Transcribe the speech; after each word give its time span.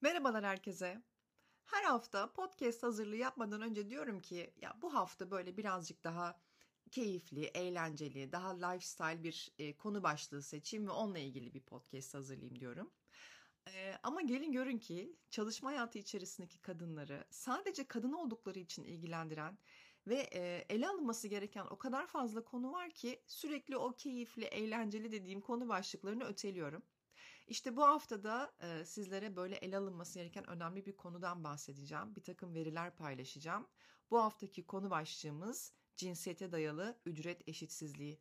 Merhabalar 0.00 0.44
herkese. 0.44 1.02
Her 1.64 1.84
hafta 1.84 2.32
podcast 2.32 2.82
hazırlığı 2.82 3.16
yapmadan 3.16 3.62
önce 3.62 3.90
diyorum 3.90 4.20
ki 4.20 4.54
ya 4.56 4.78
bu 4.82 4.94
hafta 4.94 5.30
böyle 5.30 5.56
birazcık 5.56 6.04
daha 6.04 6.40
keyifli, 6.90 7.44
eğlenceli, 7.44 8.32
daha 8.32 8.66
lifestyle 8.66 9.22
bir 9.22 9.52
e, 9.58 9.76
konu 9.76 10.02
başlığı 10.02 10.42
seçeyim 10.42 10.86
ve 10.86 10.90
onunla 10.90 11.18
ilgili 11.18 11.54
bir 11.54 11.62
podcast 11.62 12.14
hazırlayayım 12.14 12.60
diyorum. 12.60 12.90
E, 13.68 13.94
ama 14.02 14.22
gelin 14.22 14.52
görün 14.52 14.78
ki 14.78 15.16
çalışma 15.30 15.70
hayatı 15.70 15.98
içerisindeki 15.98 16.58
kadınları 16.58 17.24
sadece 17.30 17.88
kadın 17.88 18.12
oldukları 18.12 18.58
için 18.58 18.84
ilgilendiren 18.84 19.58
ve 20.06 20.16
ele 20.68 20.88
alınması 20.88 21.28
gereken 21.28 21.66
o 21.70 21.78
kadar 21.78 22.06
fazla 22.06 22.44
konu 22.44 22.72
var 22.72 22.90
ki 22.90 23.22
sürekli 23.26 23.76
o 23.76 23.92
keyifli, 23.92 24.44
eğlenceli 24.44 25.12
dediğim 25.12 25.40
konu 25.40 25.68
başlıklarını 25.68 26.24
öteliyorum. 26.24 26.82
İşte 27.46 27.76
bu 27.76 27.82
haftada 27.82 28.52
e, 28.60 28.84
sizlere 28.84 29.36
böyle 29.36 29.56
ele 29.56 29.78
alınması 29.78 30.18
gereken 30.18 30.50
önemli 30.50 30.86
bir 30.86 30.96
konudan 30.96 31.44
bahsedeceğim. 31.44 32.16
Bir 32.16 32.22
takım 32.22 32.54
veriler 32.54 32.96
paylaşacağım. 32.96 33.66
Bu 34.10 34.18
haftaki 34.18 34.66
konu 34.66 34.90
başlığımız 34.90 35.72
cinsiyete 35.96 36.52
dayalı 36.52 36.98
ücret 37.06 37.48
eşitsizliği. 37.48 38.20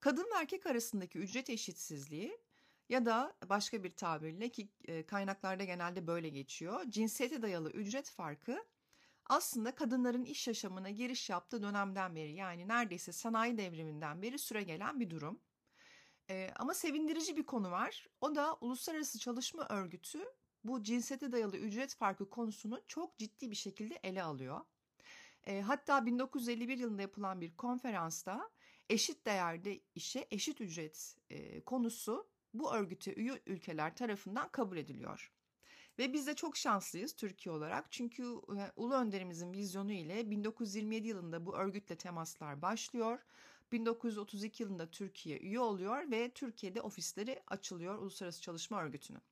Kadın 0.00 0.24
ve 0.24 0.34
erkek 0.40 0.66
arasındaki 0.66 1.18
ücret 1.18 1.50
eşitsizliği 1.50 2.38
ya 2.88 3.06
da 3.06 3.36
başka 3.48 3.84
bir 3.84 3.96
tabirle 3.96 4.48
ki 4.48 4.68
kaynaklarda 5.06 5.64
genelde 5.64 6.06
böyle 6.06 6.28
geçiyor. 6.28 6.84
Cinsiyete 6.88 7.42
dayalı 7.42 7.70
ücret 7.70 8.10
farkı 8.10 8.64
aslında 9.28 9.74
kadınların 9.74 10.24
iş 10.24 10.48
yaşamına 10.48 10.90
giriş 10.90 11.30
yaptığı 11.30 11.62
dönemden 11.62 12.16
beri 12.16 12.32
yani 12.32 12.68
neredeyse 12.68 13.12
sanayi 13.12 13.58
devriminden 13.58 14.22
beri 14.22 14.38
süre 14.38 14.62
gelen 14.62 15.00
bir 15.00 15.10
durum. 15.10 15.40
Ee, 16.30 16.50
ama 16.56 16.74
sevindirici 16.74 17.36
bir 17.36 17.46
konu 17.46 17.70
var. 17.70 18.06
O 18.20 18.34
da 18.34 18.56
Uluslararası 18.60 19.18
Çalışma 19.18 19.66
Örgütü 19.68 20.24
bu 20.64 20.82
cinsiyete 20.82 21.32
dayalı 21.32 21.56
ücret 21.56 21.94
farkı 21.94 22.30
konusunu 22.30 22.82
çok 22.86 23.18
ciddi 23.18 23.50
bir 23.50 23.56
şekilde 23.56 23.98
ele 24.02 24.22
alıyor. 24.22 24.60
E, 25.46 25.60
hatta 25.60 26.06
1951 26.06 26.78
yılında 26.78 27.02
yapılan 27.02 27.40
bir 27.40 27.56
konferansta 27.56 28.50
eşit 28.90 29.26
değerde 29.26 29.80
işe 29.94 30.26
eşit 30.30 30.60
ücret 30.60 31.16
e, 31.30 31.60
konusu 31.64 32.28
bu 32.54 32.74
örgüte 32.74 33.14
üye 33.14 33.42
ülkeler 33.46 33.96
tarafından 33.96 34.48
kabul 34.48 34.76
ediliyor. 34.76 35.32
Ve 35.98 36.12
biz 36.12 36.26
de 36.26 36.34
çok 36.34 36.56
şanslıyız 36.56 37.16
Türkiye 37.16 37.54
olarak 37.54 37.92
çünkü 37.92 38.22
e, 38.22 38.72
Ulu 38.76 38.94
Önderimizin 38.94 39.52
vizyonu 39.52 39.92
ile 39.92 40.30
1927 40.30 41.08
yılında 41.08 41.46
bu 41.46 41.56
örgütle 41.56 41.96
temaslar 41.96 42.62
başlıyor. 42.62 43.18
1932 43.72 44.62
yılında 44.62 44.90
Türkiye 44.90 45.38
üye 45.38 45.60
oluyor 45.60 46.10
ve 46.10 46.30
Türkiye'de 46.30 46.82
ofisleri 46.82 47.42
açılıyor 47.46 47.98
Uluslararası 47.98 48.42
Çalışma 48.42 48.82
Örgütü'nün. 48.82 49.22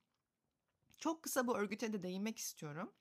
Çok 0.98 1.22
kısa 1.22 1.46
bu 1.46 1.56
örgüte 1.58 1.92
de 1.92 2.02
değinmek 2.02 2.38
istiyorum. 2.38 2.92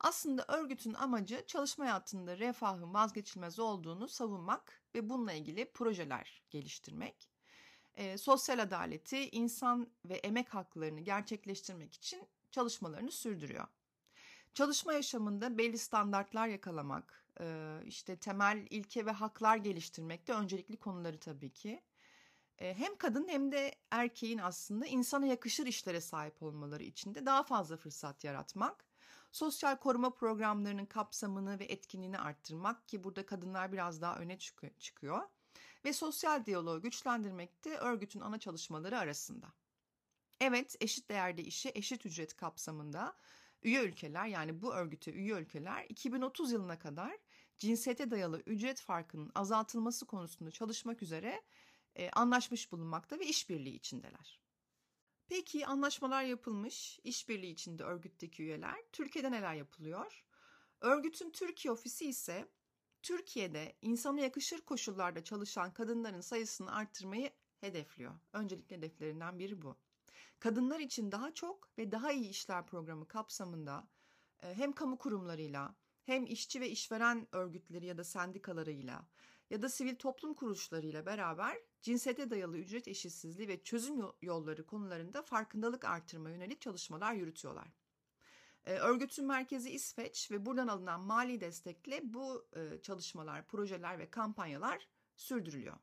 Aslında 0.00 0.44
örgütün 0.48 0.94
amacı 0.94 1.44
çalışma 1.46 1.84
hayatında 1.84 2.38
refahın 2.38 2.94
vazgeçilmez 2.94 3.58
olduğunu 3.58 4.08
savunmak 4.08 4.82
ve 4.94 5.08
bununla 5.08 5.32
ilgili 5.32 5.72
projeler 5.72 6.42
geliştirmek. 6.50 7.29
E, 8.00 8.18
sosyal 8.18 8.58
adaleti, 8.58 9.28
insan 9.30 9.90
ve 10.04 10.14
emek 10.14 10.54
haklarını 10.54 11.00
gerçekleştirmek 11.00 11.94
için 11.94 12.28
çalışmalarını 12.50 13.10
sürdürüyor. 13.10 13.66
Çalışma 14.54 14.92
yaşamında 14.92 15.58
belli 15.58 15.78
standartlar 15.78 16.48
yakalamak, 16.48 17.24
e, 17.40 17.78
işte 17.84 18.16
temel 18.16 18.66
ilke 18.70 19.06
ve 19.06 19.10
haklar 19.10 19.56
geliştirmek 19.56 20.28
de 20.28 20.32
öncelikli 20.32 20.76
konuları 20.76 21.18
tabii 21.18 21.50
ki 21.50 21.82
hem 22.58 22.96
kadın 22.96 23.28
hem 23.28 23.52
de 23.52 23.74
erkeğin 23.90 24.38
aslında 24.38 24.86
insana 24.86 25.26
yakışır 25.26 25.66
işlere 25.66 26.00
sahip 26.00 26.42
olmaları 26.42 26.82
için 26.82 27.14
de 27.14 27.26
daha 27.26 27.42
fazla 27.42 27.76
fırsat 27.76 28.24
yaratmak, 28.24 28.84
sosyal 29.32 29.76
koruma 29.76 30.14
programlarının 30.14 30.86
kapsamını 30.86 31.58
ve 31.58 31.64
etkinliğini 31.64 32.18
arttırmak 32.18 32.88
ki 32.88 33.04
burada 33.04 33.26
kadınlar 33.26 33.72
biraz 33.72 34.00
daha 34.00 34.18
öne 34.18 34.38
çıkıyor 34.78 35.22
ve 35.84 35.92
sosyal 35.92 36.46
diyaloğu 36.46 36.82
güçlendirmek 36.82 37.64
de 37.64 37.76
örgütün 37.76 38.20
ana 38.20 38.38
çalışmaları 38.38 38.98
arasında. 38.98 39.52
Evet, 40.40 40.76
eşit 40.80 41.08
değerde 41.08 41.42
işe 41.42 41.72
eşit 41.74 42.06
ücret 42.06 42.36
kapsamında 42.36 43.16
üye 43.62 43.82
ülkeler 43.82 44.26
yani 44.26 44.62
bu 44.62 44.74
örgüte 44.74 45.12
üye 45.12 45.34
ülkeler 45.34 45.86
2030 45.88 46.52
yılına 46.52 46.78
kadar 46.78 47.18
cinsiyete 47.58 48.10
dayalı 48.10 48.42
ücret 48.46 48.80
farkının 48.80 49.30
azaltılması 49.34 50.06
konusunda 50.06 50.50
çalışmak 50.50 51.02
üzere 51.02 51.42
e, 51.96 52.10
anlaşmış 52.10 52.72
bulunmakta 52.72 53.18
ve 53.18 53.26
işbirliği 53.26 53.74
içindeler. 53.74 54.40
Peki 55.28 55.66
anlaşmalar 55.66 56.22
yapılmış, 56.22 57.00
işbirliği 57.04 57.52
içinde 57.52 57.84
örgütteki 57.84 58.42
üyeler. 58.42 58.76
Türkiye'de 58.92 59.30
neler 59.30 59.54
yapılıyor? 59.54 60.24
Örgütün 60.80 61.30
Türkiye 61.30 61.72
ofisi 61.72 62.08
ise 62.08 62.48
Türkiye'de 63.02 63.76
insana 63.82 64.20
yakışır 64.20 64.60
koşullarda 64.60 65.24
çalışan 65.24 65.74
kadınların 65.74 66.20
sayısını 66.20 66.74
arttırmayı 66.74 67.30
hedefliyor. 67.60 68.12
Öncelikli 68.32 68.76
hedeflerinden 68.76 69.38
biri 69.38 69.62
bu. 69.62 69.76
Kadınlar 70.38 70.80
için 70.80 71.12
daha 71.12 71.34
çok 71.34 71.78
ve 71.78 71.92
daha 71.92 72.12
iyi 72.12 72.28
işler 72.28 72.66
programı 72.66 73.08
kapsamında 73.08 73.88
hem 74.38 74.72
kamu 74.72 74.98
kurumlarıyla 74.98 75.74
hem 76.04 76.26
işçi 76.26 76.60
ve 76.60 76.70
işveren 76.70 77.28
örgütleri 77.32 77.86
ya 77.86 77.98
da 77.98 78.04
sendikalarıyla 78.04 79.06
ya 79.50 79.62
da 79.62 79.68
sivil 79.68 79.96
toplum 79.96 80.34
kuruluşlarıyla 80.34 81.06
beraber 81.06 81.58
cinsiyete 81.82 82.30
dayalı 82.30 82.58
ücret 82.58 82.88
eşitsizliği 82.88 83.48
ve 83.48 83.62
çözüm 83.62 84.00
yolları 84.22 84.66
konularında 84.66 85.22
farkındalık 85.22 85.84
artırma 85.84 86.30
yönelik 86.30 86.60
çalışmalar 86.60 87.14
yürütüyorlar. 87.14 87.68
Örgütün 88.64 89.26
merkezi 89.26 89.70
İsveç 89.70 90.30
ve 90.30 90.46
buradan 90.46 90.68
alınan 90.68 91.00
mali 91.00 91.40
destekle 91.40 92.00
bu 92.04 92.48
çalışmalar, 92.82 93.46
projeler 93.46 93.98
ve 93.98 94.10
kampanyalar 94.10 94.88
sürdürülüyor. 95.16 95.76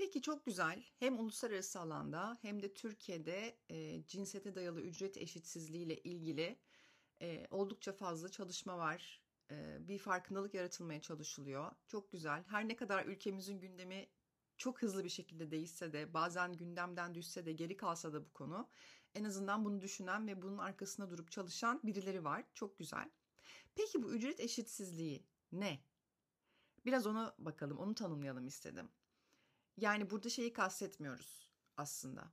Peki 0.00 0.22
çok 0.22 0.44
güzel. 0.44 0.84
Hem 0.98 1.18
uluslararası 1.18 1.80
alanda 1.80 2.38
hem 2.42 2.62
de 2.62 2.74
Türkiye'de 2.74 3.58
e, 3.68 4.06
cinsiyete 4.06 4.54
dayalı 4.54 4.80
ücret 4.80 5.16
eşitsizliği 5.16 5.86
ile 5.86 5.96
ilgili 5.96 6.58
e, 7.22 7.46
oldukça 7.50 7.92
fazla 7.92 8.28
çalışma 8.28 8.78
var. 8.78 9.22
E, 9.50 9.88
bir 9.88 9.98
farkındalık 9.98 10.54
yaratılmaya 10.54 11.00
çalışılıyor. 11.00 11.72
Çok 11.86 12.12
güzel. 12.12 12.44
Her 12.48 12.68
ne 12.68 12.76
kadar 12.76 13.06
ülkemizin 13.06 13.60
gündemi 13.60 14.08
çok 14.56 14.82
hızlı 14.82 15.04
bir 15.04 15.08
şekilde 15.08 15.50
değişse 15.50 15.92
de 15.92 16.14
bazen 16.14 16.52
gündemden 16.52 17.14
düşse 17.14 17.46
de 17.46 17.52
geri 17.52 17.76
kalsa 17.76 18.12
da 18.12 18.24
bu 18.24 18.32
konu 18.32 18.68
en 19.14 19.24
azından 19.24 19.64
bunu 19.64 19.80
düşünen 19.80 20.26
ve 20.26 20.42
bunun 20.42 20.58
arkasında 20.58 21.10
durup 21.10 21.30
çalışan 21.30 21.80
birileri 21.82 22.24
var. 22.24 22.44
Çok 22.54 22.78
güzel. 22.78 23.10
Peki 23.74 24.02
bu 24.02 24.12
ücret 24.14 24.40
eşitsizliği 24.40 25.26
ne? 25.52 25.84
Biraz 26.84 27.06
ona 27.06 27.34
bakalım, 27.38 27.78
onu 27.78 27.94
tanımlayalım 27.94 28.46
istedim. 28.46 28.90
Yani 29.76 30.10
burada 30.10 30.28
şeyi 30.28 30.52
kastetmiyoruz 30.52 31.50
aslında. 31.76 32.32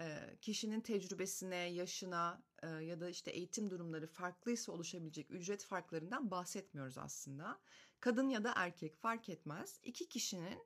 E, 0.00 0.36
kişinin 0.40 0.80
tecrübesine, 0.80 1.56
yaşına 1.56 2.42
e, 2.62 2.66
ya 2.68 3.00
da 3.00 3.08
işte 3.08 3.30
eğitim 3.30 3.70
durumları 3.70 4.06
farklıysa 4.06 4.72
oluşabilecek 4.72 5.30
ücret 5.30 5.64
farklarından 5.64 6.30
bahsetmiyoruz 6.30 6.98
aslında. 6.98 7.60
Kadın 8.00 8.28
ya 8.28 8.44
da 8.44 8.52
erkek 8.56 8.96
fark 8.96 9.28
etmez. 9.28 9.80
İki 9.82 10.08
kişinin 10.08 10.58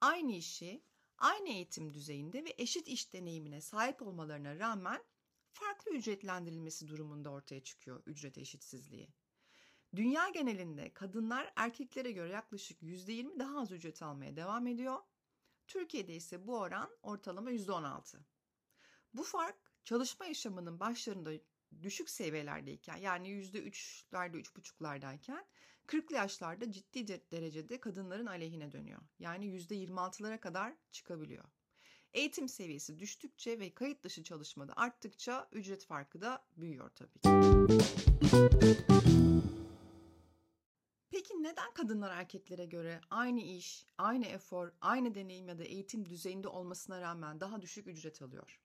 aynı 0.00 0.32
işi, 0.32 0.84
aynı 1.24 1.48
eğitim 1.48 1.94
düzeyinde 1.94 2.44
ve 2.44 2.54
eşit 2.58 2.88
iş 2.88 3.12
deneyimine 3.12 3.60
sahip 3.60 4.02
olmalarına 4.02 4.58
rağmen 4.58 5.04
farklı 5.52 5.90
ücretlendirilmesi 5.90 6.88
durumunda 6.88 7.30
ortaya 7.30 7.64
çıkıyor 7.64 8.02
ücret 8.06 8.38
eşitsizliği. 8.38 9.08
Dünya 9.96 10.28
genelinde 10.28 10.92
kadınlar 10.94 11.52
erkeklere 11.56 12.12
göre 12.12 12.32
yaklaşık 12.32 12.82
%20 12.82 13.38
daha 13.38 13.60
az 13.60 13.72
ücret 13.72 14.02
almaya 14.02 14.36
devam 14.36 14.66
ediyor. 14.66 14.98
Türkiye'de 15.66 16.14
ise 16.14 16.46
bu 16.46 16.58
oran 16.58 16.90
ortalama 17.02 17.50
%16. 17.52 18.18
Bu 19.14 19.22
fark 19.22 19.56
çalışma 19.84 20.26
yaşamının 20.26 20.80
başlarında 20.80 21.30
düşük 21.82 22.10
seviyelerdeyken 22.10 22.96
yani 22.96 23.28
%3'lerde 23.28 24.36
3,5'lardayken 24.36 25.44
40'lı 25.86 26.16
yaşlarda 26.16 26.72
ciddi 26.72 27.08
derecede 27.08 27.80
kadınların 27.80 28.26
aleyhine 28.26 28.72
dönüyor. 28.72 29.00
Yani 29.18 29.46
%26'lara 29.46 30.40
kadar 30.40 30.74
çıkabiliyor. 30.92 31.44
Eğitim 32.12 32.48
seviyesi 32.48 32.98
düştükçe 32.98 33.58
ve 33.58 33.74
kayıt 33.74 34.02
dışı 34.02 34.22
çalışmada 34.22 34.72
arttıkça 34.76 35.48
ücret 35.52 35.84
farkı 35.86 36.20
da 36.20 36.44
büyüyor 36.56 36.90
tabii 36.90 37.18
ki. 37.18 37.28
Peki 41.10 41.42
neden 41.42 41.74
kadınlar 41.74 42.16
erkeklere 42.16 42.64
göre 42.64 43.00
aynı 43.10 43.40
iş, 43.40 43.86
aynı 43.98 44.26
efor, 44.26 44.72
aynı 44.80 45.14
deneyim 45.14 45.48
ya 45.48 45.58
da 45.58 45.64
eğitim 45.64 46.08
düzeyinde 46.08 46.48
olmasına 46.48 47.00
rağmen 47.00 47.40
daha 47.40 47.62
düşük 47.62 47.86
ücret 47.86 48.22
alıyor? 48.22 48.60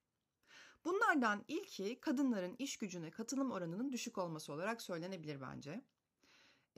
Bunlardan 0.85 1.45
ilki 1.47 1.99
kadınların 2.01 2.55
iş 2.59 2.77
gücüne 2.77 3.11
katılım 3.11 3.51
oranının 3.51 3.91
düşük 3.91 4.17
olması 4.17 4.53
olarak 4.53 4.81
söylenebilir 4.81 5.41
bence. 5.41 5.81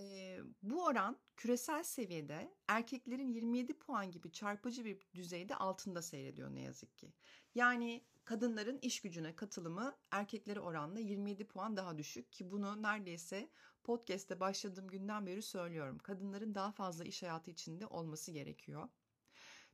E, 0.01 0.39
bu 0.63 0.86
oran 0.86 1.18
küresel 1.38 1.83
seviyede 1.83 2.56
erkeklerin 2.68 3.31
27 3.33 3.80
puan 3.80 4.12
gibi 4.12 4.31
çarpıcı 4.31 4.86
bir 4.86 5.07
düzeyde 5.15 5.56
altında 5.56 6.01
seyrediyor 6.01 6.56
ne 6.56 6.62
yazık 6.62 6.98
ki. 6.98 7.13
Yani 7.56 8.06
kadınların 8.24 8.80
iş 8.81 9.01
gücüne 9.01 9.36
katılımı 9.36 9.95
erkeklere 10.12 10.59
oranla 10.59 11.00
27 11.00 11.48
puan 11.48 11.77
daha 11.77 11.98
düşük 11.98 12.31
ki 12.31 12.51
bunu 12.51 12.81
neredeyse 12.81 13.50
podcast'te 13.83 14.39
başladığım 14.39 14.88
günden 14.88 15.25
beri 15.25 15.42
söylüyorum. 15.42 15.98
Kadınların 15.98 16.56
daha 16.56 16.71
fazla 16.71 17.04
iş 17.04 17.24
hayatı 17.24 17.51
içinde 17.51 17.88
olması 17.88 18.31
gerekiyor. 18.31 18.89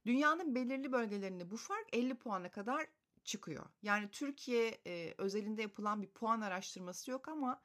Dünyanın 0.06 0.56
belirli 0.56 0.92
bölgelerinde 0.92 1.52
bu 1.52 1.58
fark 1.58 1.96
50 1.96 2.16
puana 2.16 2.52
kadar 2.52 2.88
çıkıyor. 3.24 3.66
Yani 3.82 4.12
Türkiye 4.12 4.78
e, 4.88 5.14
özelinde 5.18 5.62
yapılan 5.62 6.02
bir 6.02 6.08
puan 6.08 6.42
araştırması 6.42 7.12
yok 7.12 7.28
ama 7.28 7.62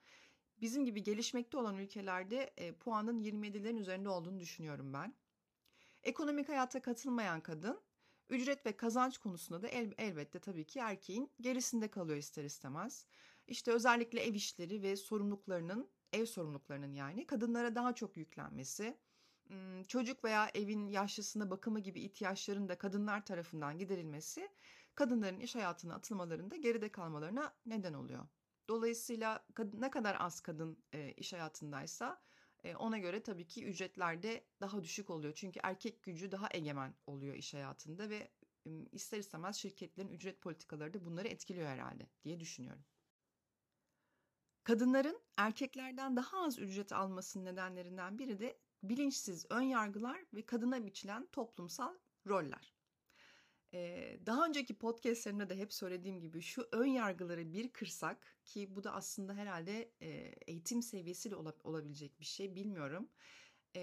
bizim 0.62 0.84
gibi 0.84 1.02
gelişmekte 1.02 1.56
olan 1.56 1.78
ülkelerde 1.78 2.52
e, 2.56 2.72
puanın 2.72 3.20
27'lerin 3.20 3.78
üzerinde 3.78 4.08
olduğunu 4.08 4.40
düşünüyorum 4.40 4.92
ben. 4.92 5.14
Ekonomik 6.02 6.48
hayata 6.48 6.82
katılmayan 6.82 7.40
kadın 7.40 7.80
ücret 8.28 8.66
ve 8.66 8.76
kazanç 8.76 9.18
konusunda 9.18 9.62
da 9.62 9.68
el, 9.68 9.92
elbette 9.98 10.38
tabii 10.38 10.64
ki 10.64 10.78
erkeğin 10.78 11.32
gerisinde 11.40 11.88
kalıyor 11.88 12.18
ister 12.18 12.44
istemez. 12.44 13.06
İşte 13.46 13.72
özellikle 13.72 14.20
ev 14.20 14.34
işleri 14.34 14.82
ve 14.82 14.96
sorumluluklarının, 14.96 15.90
ev 16.12 16.26
sorumluluklarının 16.26 16.94
yani 16.94 17.26
kadınlara 17.26 17.74
daha 17.74 17.94
çok 17.94 18.16
yüklenmesi, 18.16 18.98
çocuk 19.88 20.24
veya 20.24 20.50
evin 20.54 20.86
yaşlısına 20.86 21.50
bakımı 21.50 21.80
gibi 21.80 22.00
ihtiyaçların 22.00 22.68
da 22.68 22.78
kadınlar 22.78 23.24
tarafından 23.24 23.78
giderilmesi 23.78 24.48
kadınların 24.94 25.40
iş 25.40 25.54
hayatına 25.54 25.94
atılmalarında 25.94 26.56
geride 26.56 26.92
kalmalarına 26.92 27.54
neden 27.66 27.94
oluyor. 27.94 28.26
Dolayısıyla 28.72 29.46
ne 29.72 29.90
kadar 29.90 30.16
az 30.20 30.40
kadın 30.40 30.84
iş 31.16 31.32
hayatındaysa 31.32 32.20
ona 32.78 32.98
göre 32.98 33.22
tabii 33.22 33.46
ki 33.46 33.64
ücretler 33.64 34.22
de 34.22 34.44
daha 34.60 34.82
düşük 34.82 35.10
oluyor. 35.10 35.34
Çünkü 35.34 35.60
erkek 35.62 36.02
gücü 36.02 36.32
daha 36.32 36.48
egemen 36.50 36.94
oluyor 37.06 37.34
iş 37.34 37.54
hayatında 37.54 38.10
ve 38.10 38.30
ister 38.92 39.18
istemez 39.18 39.56
şirketlerin 39.56 40.08
ücret 40.08 40.40
politikaları 40.40 40.94
da 40.94 41.04
bunları 41.04 41.28
etkiliyor 41.28 41.66
herhalde 41.66 42.06
diye 42.24 42.40
düşünüyorum. 42.40 42.84
Kadınların 44.64 45.20
erkeklerden 45.36 46.16
daha 46.16 46.42
az 46.42 46.58
ücret 46.58 46.92
almasının 46.92 47.44
nedenlerinden 47.44 48.18
biri 48.18 48.40
de 48.40 48.58
bilinçsiz 48.82 49.46
ön 49.50 49.62
yargılar 49.62 50.24
ve 50.34 50.46
kadına 50.46 50.86
biçilen 50.86 51.26
toplumsal 51.26 51.94
roller. 52.26 52.74
Daha 54.26 54.46
önceki 54.46 54.74
podcastlerimde 54.74 55.48
de 55.48 55.56
hep 55.56 55.72
söylediğim 55.72 56.20
gibi 56.20 56.42
şu 56.42 56.68
ön 56.72 56.86
yargıları 56.86 57.52
bir 57.52 57.68
kırsak 57.68 58.36
ki 58.44 58.76
bu 58.76 58.84
da 58.84 58.92
aslında 58.92 59.34
herhalde 59.34 59.90
eğitim 60.46 60.82
seviyesiyle 60.82 61.36
olabilecek 61.64 62.20
bir 62.20 62.24
şey 62.24 62.54
bilmiyorum. 62.54 63.08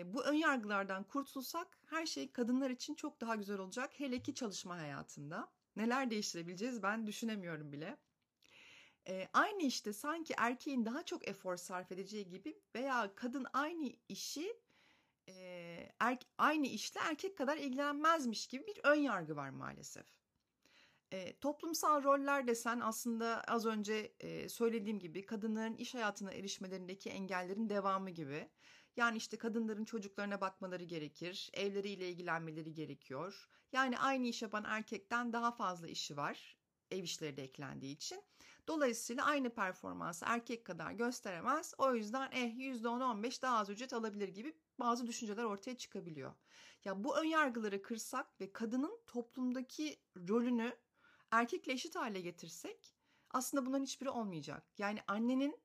Bu 0.05 0.23
ön 0.23 0.33
yargılardan 0.33 1.03
kurtulsak 1.03 1.77
her 1.85 2.05
şey 2.05 2.31
kadınlar 2.31 2.69
için 2.69 2.95
çok 2.95 3.21
daha 3.21 3.35
güzel 3.35 3.57
olacak 3.57 3.99
hele 3.99 4.21
ki 4.21 4.33
çalışma 4.33 4.77
hayatında. 4.77 5.51
Neler 5.75 6.11
değiştirebileceğiz 6.11 6.83
ben 6.83 7.07
düşünemiyorum 7.07 7.71
bile. 7.71 7.97
Aynı 9.33 9.63
işte 9.63 9.93
sanki 9.93 10.33
erkeğin 10.37 10.85
daha 10.85 11.05
çok 11.05 11.27
efor 11.27 11.57
sarf 11.57 11.91
edeceği 11.91 12.29
gibi 12.29 12.61
veya 12.75 13.11
kadın 13.15 13.45
aynı 13.53 13.91
işi 14.09 14.53
e, 15.29 15.91
er, 15.99 16.17
aynı 16.37 16.67
işle 16.67 16.99
erkek 16.99 17.37
kadar 17.37 17.57
ilgilenmezmiş 17.57 18.47
gibi 18.47 18.67
bir 18.67 18.79
ön 18.83 18.95
yargı 18.95 19.35
var 19.35 19.49
maalesef. 19.49 20.05
E, 21.11 21.39
toplumsal 21.39 22.03
roller 22.03 22.47
desen 22.47 22.79
aslında 22.79 23.43
az 23.47 23.65
önce 23.65 24.13
e, 24.19 24.49
söylediğim 24.49 24.99
gibi 24.99 25.25
kadınların 25.25 25.75
iş 25.75 25.95
hayatına 25.95 26.31
erişmelerindeki 26.31 27.09
engellerin 27.09 27.69
devamı 27.69 28.09
gibi. 28.09 28.49
Yani 28.95 29.17
işte 29.17 29.37
kadınların 29.37 29.85
çocuklarına 29.85 30.41
bakmaları 30.41 30.83
gerekir, 30.83 31.49
evleriyle 31.53 32.09
ilgilenmeleri 32.09 32.73
gerekiyor. 32.73 33.49
Yani 33.71 33.99
aynı 33.99 34.27
iş 34.27 34.41
yapan 34.41 34.63
erkekten 34.67 35.33
daha 35.33 35.51
fazla 35.51 35.87
işi 35.87 36.17
var, 36.17 36.57
ev 36.91 37.03
işleri 37.03 37.37
de 37.37 37.43
eklendiği 37.43 37.95
için. 37.95 38.23
Dolayısıyla 38.69 39.25
aynı 39.25 39.49
performansı 39.49 40.25
erkek 40.27 40.65
kadar 40.65 40.91
gösteremez. 40.91 41.73
O 41.77 41.95
yüzden 41.95 42.29
eh 42.31 42.57
%10-15 42.57 43.41
daha 43.41 43.57
az 43.57 43.69
ücret 43.69 43.93
alabilir 43.93 44.27
gibi 44.27 44.57
bazı 44.79 45.07
düşünceler 45.07 45.43
ortaya 45.43 45.77
çıkabiliyor. 45.77 46.33
Ya 46.85 47.03
bu 47.03 47.17
ön 47.17 47.23
yargıları 47.23 47.81
kırsak 47.81 48.41
ve 48.41 48.53
kadının 48.53 49.01
toplumdaki 49.07 50.01
rolünü 50.29 50.77
erkekle 51.31 51.73
eşit 51.73 51.95
hale 51.95 52.21
getirsek 52.21 52.95
aslında 53.31 53.65
bunların 53.65 53.83
hiçbiri 53.83 54.09
olmayacak. 54.09 54.63
Yani 54.77 54.99
annenin 55.07 55.61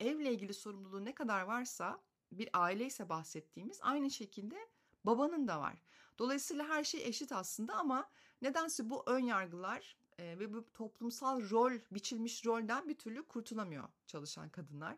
evle 0.00 0.32
ilgili 0.32 0.54
sorumluluğu 0.54 1.04
ne 1.04 1.14
kadar 1.14 1.42
varsa 1.42 2.02
bir 2.32 2.48
aile 2.52 2.86
ise 2.86 3.08
bahsettiğimiz 3.08 3.78
aynı 3.82 4.10
şekilde 4.10 4.68
babanın 5.04 5.48
da 5.48 5.60
var. 5.60 5.82
Dolayısıyla 6.18 6.68
her 6.68 6.84
şey 6.84 7.08
eşit 7.08 7.32
aslında 7.32 7.74
ama 7.74 8.10
nedense 8.42 8.90
bu 8.90 9.02
ön 9.06 9.24
yargılar 9.24 9.96
e, 10.18 10.38
ve 10.38 10.52
bu 10.52 10.72
toplumsal 10.72 11.50
rol, 11.50 11.72
biçilmiş 11.90 12.46
rolden 12.46 12.88
bir 12.88 12.98
türlü 12.98 13.22
kurtulamıyor 13.22 13.88
çalışan 14.06 14.48
kadınlar. 14.48 14.96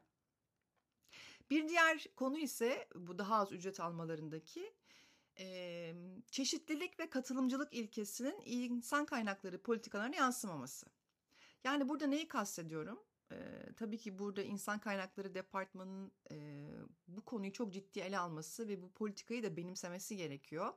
Bir 1.51 1.69
diğer 1.69 2.07
konu 2.17 2.39
ise 2.39 2.89
bu 2.95 3.19
daha 3.19 3.37
az 3.37 3.53
ücret 3.53 3.81
almalarındaki 3.81 4.75
e, 5.39 5.95
çeşitlilik 6.31 7.01
ve 7.01 7.11
katılımcılık 7.11 7.75
ilkesinin 7.75 8.43
insan 8.45 9.07
kaynakları 9.07 9.63
politikalarına 9.63 10.17
yansımaması. 10.17 10.87
Yani 11.65 11.89
burada 11.89 12.07
neyi 12.07 12.29
kastediyorum? 12.29 12.99
E, 13.33 13.37
tabii 13.77 13.99
ki 13.99 14.19
burada 14.19 14.43
insan 14.43 14.79
kaynakları 14.79 15.35
departmanının 15.35 16.13
e, 16.31 16.69
bu 17.09 17.25
konuyu 17.25 17.53
çok 17.53 17.73
ciddi 17.73 18.01
ele 18.01 18.19
alması 18.19 18.69
ve 18.69 18.83
bu 18.83 18.93
politikayı 18.93 19.43
da 19.43 19.57
benimsemesi 19.57 20.17
gerekiyor 20.17 20.75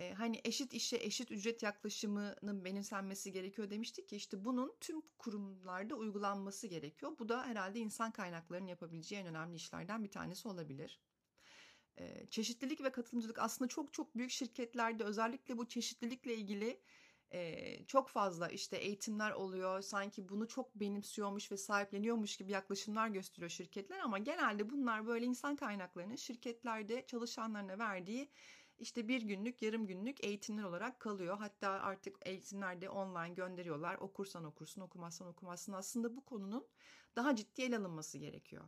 e, 0.00 0.12
hani 0.14 0.40
eşit 0.44 0.74
işe 0.74 0.96
eşit 0.96 1.30
ücret 1.30 1.62
yaklaşımının 1.62 2.64
benimsenmesi 2.64 3.32
gerekiyor 3.32 3.70
demiştik 3.70 4.08
ki 4.08 4.16
işte 4.16 4.44
bunun 4.44 4.74
tüm 4.80 5.02
kurumlarda 5.18 5.94
uygulanması 5.94 6.66
gerekiyor. 6.66 7.12
Bu 7.18 7.28
da 7.28 7.46
herhalde 7.46 7.78
insan 7.78 8.10
kaynaklarının 8.10 8.68
yapabileceği 8.68 9.20
en 9.20 9.26
önemli 9.26 9.56
işlerden 9.56 10.04
bir 10.04 10.10
tanesi 10.10 10.48
olabilir. 10.48 11.00
E, 11.96 12.26
çeşitlilik 12.30 12.80
ve 12.80 12.92
katılımcılık 12.92 13.38
aslında 13.38 13.68
çok 13.68 13.92
çok 13.92 14.16
büyük 14.16 14.30
şirketlerde 14.30 15.04
özellikle 15.04 15.58
bu 15.58 15.68
çeşitlilikle 15.68 16.34
ilgili 16.34 16.80
e, 17.30 17.84
çok 17.86 18.08
fazla 18.08 18.48
işte 18.48 18.76
eğitimler 18.76 19.30
oluyor. 19.30 19.82
Sanki 19.82 20.28
bunu 20.28 20.48
çok 20.48 20.74
benimsiyormuş 20.74 21.52
ve 21.52 21.56
sahipleniyormuş 21.56 22.36
gibi 22.36 22.52
yaklaşımlar 22.52 23.08
gösteriyor 23.08 23.50
şirketler 23.50 23.98
ama 23.98 24.18
genelde 24.18 24.70
bunlar 24.70 25.06
böyle 25.06 25.26
insan 25.26 25.56
kaynaklarının 25.56 26.16
şirketlerde 26.16 27.06
çalışanlarına 27.06 27.78
verdiği 27.78 28.30
işte 28.80 29.08
bir 29.08 29.22
günlük, 29.22 29.62
yarım 29.62 29.86
günlük 29.86 30.24
eğitimler 30.24 30.62
olarak 30.62 31.00
kalıyor. 31.00 31.38
Hatta 31.38 31.70
artık 31.70 32.16
eğitimler 32.22 32.80
de 32.80 32.90
online 32.90 33.34
gönderiyorlar. 33.34 33.94
Okursan 33.94 34.44
okursun, 34.44 34.80
okumazsan 34.80 35.28
okumazsın. 35.28 35.72
Aslında 35.72 36.16
bu 36.16 36.24
konunun 36.24 36.66
daha 37.16 37.36
ciddi 37.36 37.62
ele 37.62 37.78
alınması 37.78 38.18
gerekiyor. 38.18 38.64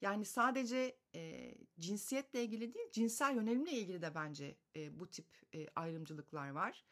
Yani 0.00 0.24
sadece 0.24 0.98
e, 1.14 1.54
cinsiyetle 1.78 2.44
ilgili 2.44 2.74
değil, 2.74 2.90
cinsel 2.92 3.34
yönelimle 3.36 3.72
ilgili 3.72 4.02
de 4.02 4.14
bence 4.14 4.56
e, 4.76 5.00
bu 5.00 5.10
tip 5.10 5.26
e, 5.54 5.66
ayrımcılıklar 5.76 6.50
var. 6.50 6.84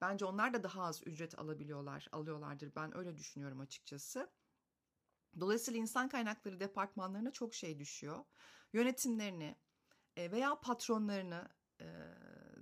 Bence 0.00 0.24
onlar 0.24 0.54
da 0.54 0.62
daha 0.62 0.82
az 0.82 1.06
ücret 1.06 1.38
alabiliyorlar, 1.38 2.08
alıyorlardır. 2.12 2.74
Ben 2.76 2.96
öyle 2.96 3.16
düşünüyorum 3.16 3.60
açıkçası. 3.60 4.30
Dolayısıyla 5.40 5.80
insan 5.80 6.08
kaynakları 6.08 6.60
departmanlarına 6.60 7.30
çok 7.30 7.54
şey 7.54 7.78
düşüyor. 7.78 8.24
Yönetimlerini 8.72 9.56
e, 10.16 10.30
veya 10.30 10.60
patronlarını 10.60 11.48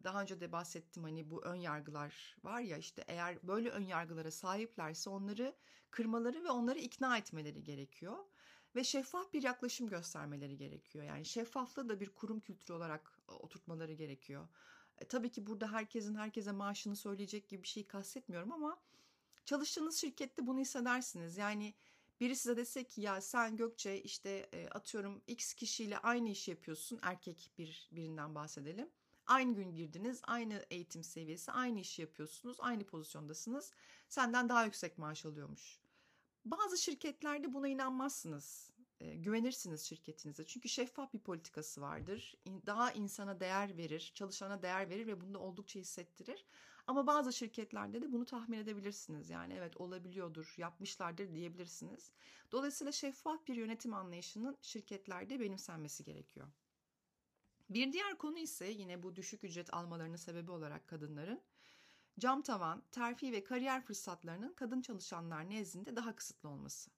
daha 0.05 0.23
önce 0.23 0.41
de 0.41 0.53
bahsettim 0.53 1.03
hani 1.03 1.31
bu 1.31 1.45
ön 1.45 1.55
yargılar 1.55 2.37
var 2.43 2.61
ya 2.61 2.77
işte 2.77 3.05
eğer 3.09 3.39
böyle 3.43 3.71
ön 3.71 3.85
yargılara 3.85 4.31
sahiplerse 4.31 5.11
onları 5.11 5.57
kırmaları 5.91 6.45
ve 6.45 6.51
onları 6.51 6.79
ikna 6.79 7.19
etmeleri 7.19 7.65
gerekiyor 7.65 8.17
ve 8.77 8.85
şeffaf 8.85 9.33
bir 9.33 9.43
yaklaşım 9.43 9.89
göstermeleri 9.89 10.57
gerekiyor. 10.57 11.05
Yani 11.05 11.25
şeffaflığı 11.25 11.89
da 11.89 12.01
bir 12.01 12.09
kurum 12.09 12.41
kültürü 12.41 12.73
olarak 12.73 13.19
oturtmaları 13.29 13.93
gerekiyor. 13.93 14.49
E, 14.99 15.05
tabii 15.05 15.31
ki 15.31 15.47
burada 15.47 15.73
herkesin 15.73 16.15
herkese 16.15 16.53
maaşını 16.53 16.97
söyleyecek 16.97 17.49
gibi 17.49 17.63
bir 17.63 17.69
şey 17.69 17.87
kastetmiyorum 17.87 18.53
ama 18.53 18.81
çalıştığınız 19.45 19.97
şirkette 19.97 20.47
bunu 20.47 20.61
hissedersiniz. 20.61 21.37
Yani 21.37 21.75
biri 22.21 22.37
size 22.37 22.57
dese 22.57 22.85
ki 22.85 23.01
ya 23.01 23.21
sen 23.21 23.57
Gökçe 23.57 24.03
işte 24.03 24.49
e, 24.53 24.69
atıyorum 24.69 25.23
X 25.27 25.55
kişiyle 25.55 25.99
aynı 25.99 26.29
iş 26.29 26.49
yapıyorsun 26.49 26.99
erkek 27.03 27.51
bir 27.59 27.89
birinden 27.93 28.35
bahsedelim. 28.35 28.91
Aynı 29.29 29.55
gün 29.55 29.75
girdiniz, 29.75 30.21
aynı 30.25 30.65
eğitim 30.71 31.03
seviyesi, 31.03 31.53
aynı 31.53 31.81
işi 31.81 32.03
yapıyorsunuz, 32.03 32.57
aynı 32.61 32.85
pozisyondasınız. 32.85 33.73
Senden 34.09 34.49
daha 34.49 34.65
yüksek 34.65 34.99
maaş 34.99 35.27
alıyormuş. 35.27 35.81
Bazı 36.45 36.79
şirketlerde 36.79 37.53
buna 37.55 37.69
inanmazsınız. 37.69 38.71
E, 39.01 39.17
güvenirsiniz 39.17 39.83
şirketinize. 39.83 40.47
Çünkü 40.47 40.69
şeffaf 40.69 41.15
bir 41.15 41.19
politikası 41.19 41.81
vardır. 41.81 42.37
Daha 42.67 42.93
insana 42.93 43.41
değer 43.41 43.77
verir, 43.77 44.13
çalışana 44.15 44.63
değer 44.63 44.91
verir 44.91 45.07
ve 45.07 45.21
bunu 45.21 45.35
da 45.35 45.39
oldukça 45.39 45.81
hissettirir. 45.81 46.45
Ama 46.87 47.07
bazı 47.07 47.33
şirketlerde 47.33 48.03
de 48.03 48.13
bunu 48.13 48.25
tahmin 48.25 48.59
edebilirsiniz. 48.59 49.31
Yani 49.31 49.55
evet 49.55 49.77
olabiliyordur, 49.77 50.55
yapmışlardır 50.57 51.35
diyebilirsiniz. 51.35 52.13
Dolayısıyla 52.53 52.93
şeffaf 52.93 53.49
bir 53.49 53.57
yönetim 53.57 53.95
anlayışının 53.95 54.59
şirketlerde 54.63 55.41
benimsenmesi 55.41 56.05
gerekiyor. 56.05 56.47
Bir 57.71 57.93
diğer 57.93 58.19
konu 58.19 58.39
ise 58.39 58.67
yine 58.67 59.03
bu 59.03 59.17
düşük 59.17 59.45
ücret 59.45 59.75
almalarının 59.75 60.17
sebebi 60.17 60.51
olarak 60.51 60.89
kadınların 60.89 61.41
cam 62.19 62.43
tavan, 62.43 62.83
terfi 62.93 63.33
ve 63.33 63.45
kariyer 63.45 63.85
fırsatlarının 63.85 64.53
kadın 64.53 64.81
çalışanlar 64.81 65.51
nezdinde 65.51 65.97
daha 65.97 66.17
kısıtlı 66.17 66.49
olması. 66.49 66.91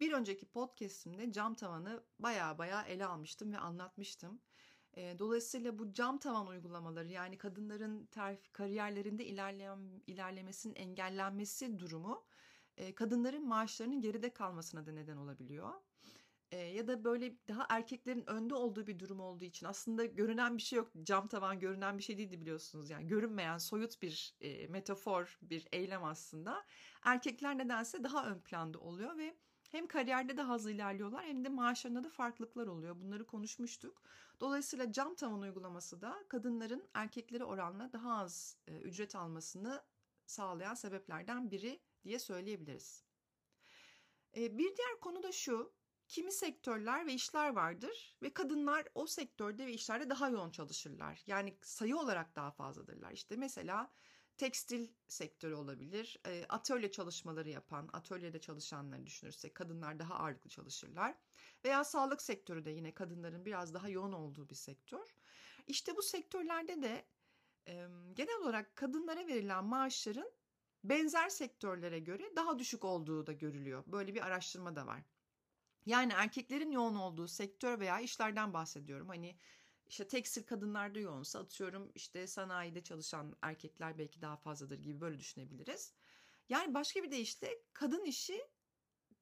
Bir 0.00 0.12
önceki 0.12 0.46
podcastimde 0.46 1.32
cam 1.32 1.54
tavanı 1.54 2.02
baya 2.18 2.58
baya 2.58 2.82
ele 2.82 3.06
almıştım 3.06 3.52
ve 3.52 3.58
anlatmıştım. 3.58 4.40
Dolayısıyla 4.96 5.78
bu 5.78 5.92
cam 5.92 6.18
tavan 6.18 6.46
uygulamaları 6.46 7.08
yani 7.08 7.38
kadınların 7.38 8.06
terfi, 8.06 8.52
kariyerlerinde 8.52 9.24
ilerleyen, 9.24 9.78
ilerlemesinin 10.06 10.74
engellenmesi 10.74 11.78
durumu 11.78 12.24
kadınların 12.94 13.48
maaşlarının 13.48 14.00
geride 14.00 14.30
kalmasına 14.30 14.86
da 14.86 14.92
neden 14.92 15.16
olabiliyor. 15.16 15.72
Ya 16.56 16.86
da 16.88 17.04
böyle 17.04 17.34
daha 17.48 17.66
erkeklerin 17.68 18.30
önde 18.30 18.54
olduğu 18.54 18.86
bir 18.86 18.98
durum 18.98 19.20
olduğu 19.20 19.44
için 19.44 19.66
aslında 19.66 20.04
görünen 20.04 20.56
bir 20.56 20.62
şey 20.62 20.76
yok. 20.76 20.90
Cam 21.02 21.28
tavan 21.28 21.60
görünen 21.60 21.98
bir 21.98 22.02
şey 22.02 22.18
değildi 22.18 22.40
biliyorsunuz. 22.40 22.90
Yani 22.90 23.06
görünmeyen 23.06 23.58
soyut 23.58 24.02
bir 24.02 24.36
metafor, 24.68 25.38
bir 25.42 25.68
eylem 25.72 26.04
aslında. 26.04 26.64
Erkekler 27.02 27.58
nedense 27.58 28.04
daha 28.04 28.26
ön 28.26 28.40
planda 28.40 28.78
oluyor 28.78 29.16
ve 29.16 29.36
hem 29.70 29.86
kariyerde 29.86 30.36
daha 30.36 30.54
hızlı 30.54 30.70
ilerliyorlar 30.70 31.24
hem 31.24 31.44
de 31.44 31.48
maaşlarında 31.48 32.04
da 32.04 32.08
farklılıklar 32.08 32.66
oluyor. 32.66 33.00
Bunları 33.00 33.26
konuşmuştuk. 33.26 34.02
Dolayısıyla 34.40 34.92
cam 34.92 35.14
tavan 35.14 35.40
uygulaması 35.40 36.00
da 36.00 36.24
kadınların 36.28 36.88
erkeklere 36.94 37.44
oranla 37.44 37.92
daha 37.92 38.18
az 38.18 38.56
e, 38.66 38.78
ücret 38.78 39.16
almasını 39.16 39.82
sağlayan 40.26 40.74
sebeplerden 40.74 41.50
biri 41.50 41.80
diye 42.04 42.18
söyleyebiliriz. 42.18 43.04
E, 44.36 44.58
bir 44.58 44.76
diğer 44.76 45.00
konu 45.00 45.22
da 45.22 45.32
şu. 45.32 45.72
Kimi 46.14 46.32
sektörler 46.32 47.06
ve 47.06 47.12
işler 47.12 47.48
vardır 47.48 48.16
ve 48.22 48.34
kadınlar 48.34 48.88
o 48.94 49.06
sektörde 49.06 49.66
ve 49.66 49.72
işlerde 49.72 50.10
daha 50.10 50.28
yoğun 50.28 50.50
çalışırlar. 50.50 51.22
Yani 51.26 51.58
sayı 51.62 51.96
olarak 51.96 52.36
daha 52.36 52.50
fazladırlar. 52.50 53.12
İşte 53.12 53.36
mesela 53.36 53.92
tekstil 54.36 54.88
sektörü 55.08 55.54
olabilir. 55.54 56.20
Atölye 56.48 56.90
çalışmaları 56.90 57.50
yapan, 57.50 57.90
atölyede 57.92 58.40
çalışanları 58.40 59.06
düşünürsek 59.06 59.54
kadınlar 59.54 59.98
daha 59.98 60.14
ağırlıklı 60.14 60.50
çalışırlar. 60.50 61.14
Veya 61.64 61.84
sağlık 61.84 62.22
sektörü 62.22 62.64
de 62.64 62.70
yine 62.70 62.94
kadınların 62.94 63.44
biraz 63.44 63.74
daha 63.74 63.88
yoğun 63.88 64.12
olduğu 64.12 64.48
bir 64.48 64.54
sektör. 64.54 65.14
İşte 65.66 65.96
bu 65.96 66.02
sektörlerde 66.02 66.82
de 66.82 67.06
genel 68.14 68.40
olarak 68.42 68.76
kadınlara 68.76 69.26
verilen 69.26 69.64
maaşların 69.64 70.30
benzer 70.84 71.28
sektörlere 71.28 71.98
göre 71.98 72.36
daha 72.36 72.58
düşük 72.58 72.84
olduğu 72.84 73.26
da 73.26 73.32
görülüyor. 73.32 73.84
Böyle 73.86 74.14
bir 74.14 74.26
araştırma 74.26 74.76
da 74.76 74.86
var. 74.86 75.02
Yani 75.86 76.12
erkeklerin 76.12 76.70
yoğun 76.70 76.94
olduğu 76.94 77.28
sektör 77.28 77.80
veya 77.80 78.00
işlerden 78.00 78.52
bahsediyorum. 78.52 79.08
Hani 79.08 79.38
işte 79.86 80.08
tekstil 80.08 80.42
kadınlarda 80.42 80.98
yoğunsa 80.98 81.38
atıyorum 81.40 81.92
işte 81.94 82.26
sanayide 82.26 82.82
çalışan 82.82 83.36
erkekler 83.42 83.98
belki 83.98 84.22
daha 84.22 84.36
fazladır 84.36 84.78
gibi 84.78 85.00
böyle 85.00 85.18
düşünebiliriz. 85.18 85.94
Yani 86.48 86.74
başka 86.74 87.02
bir 87.02 87.10
deyişle 87.10 87.48
kadın 87.72 88.04
işi 88.04 88.40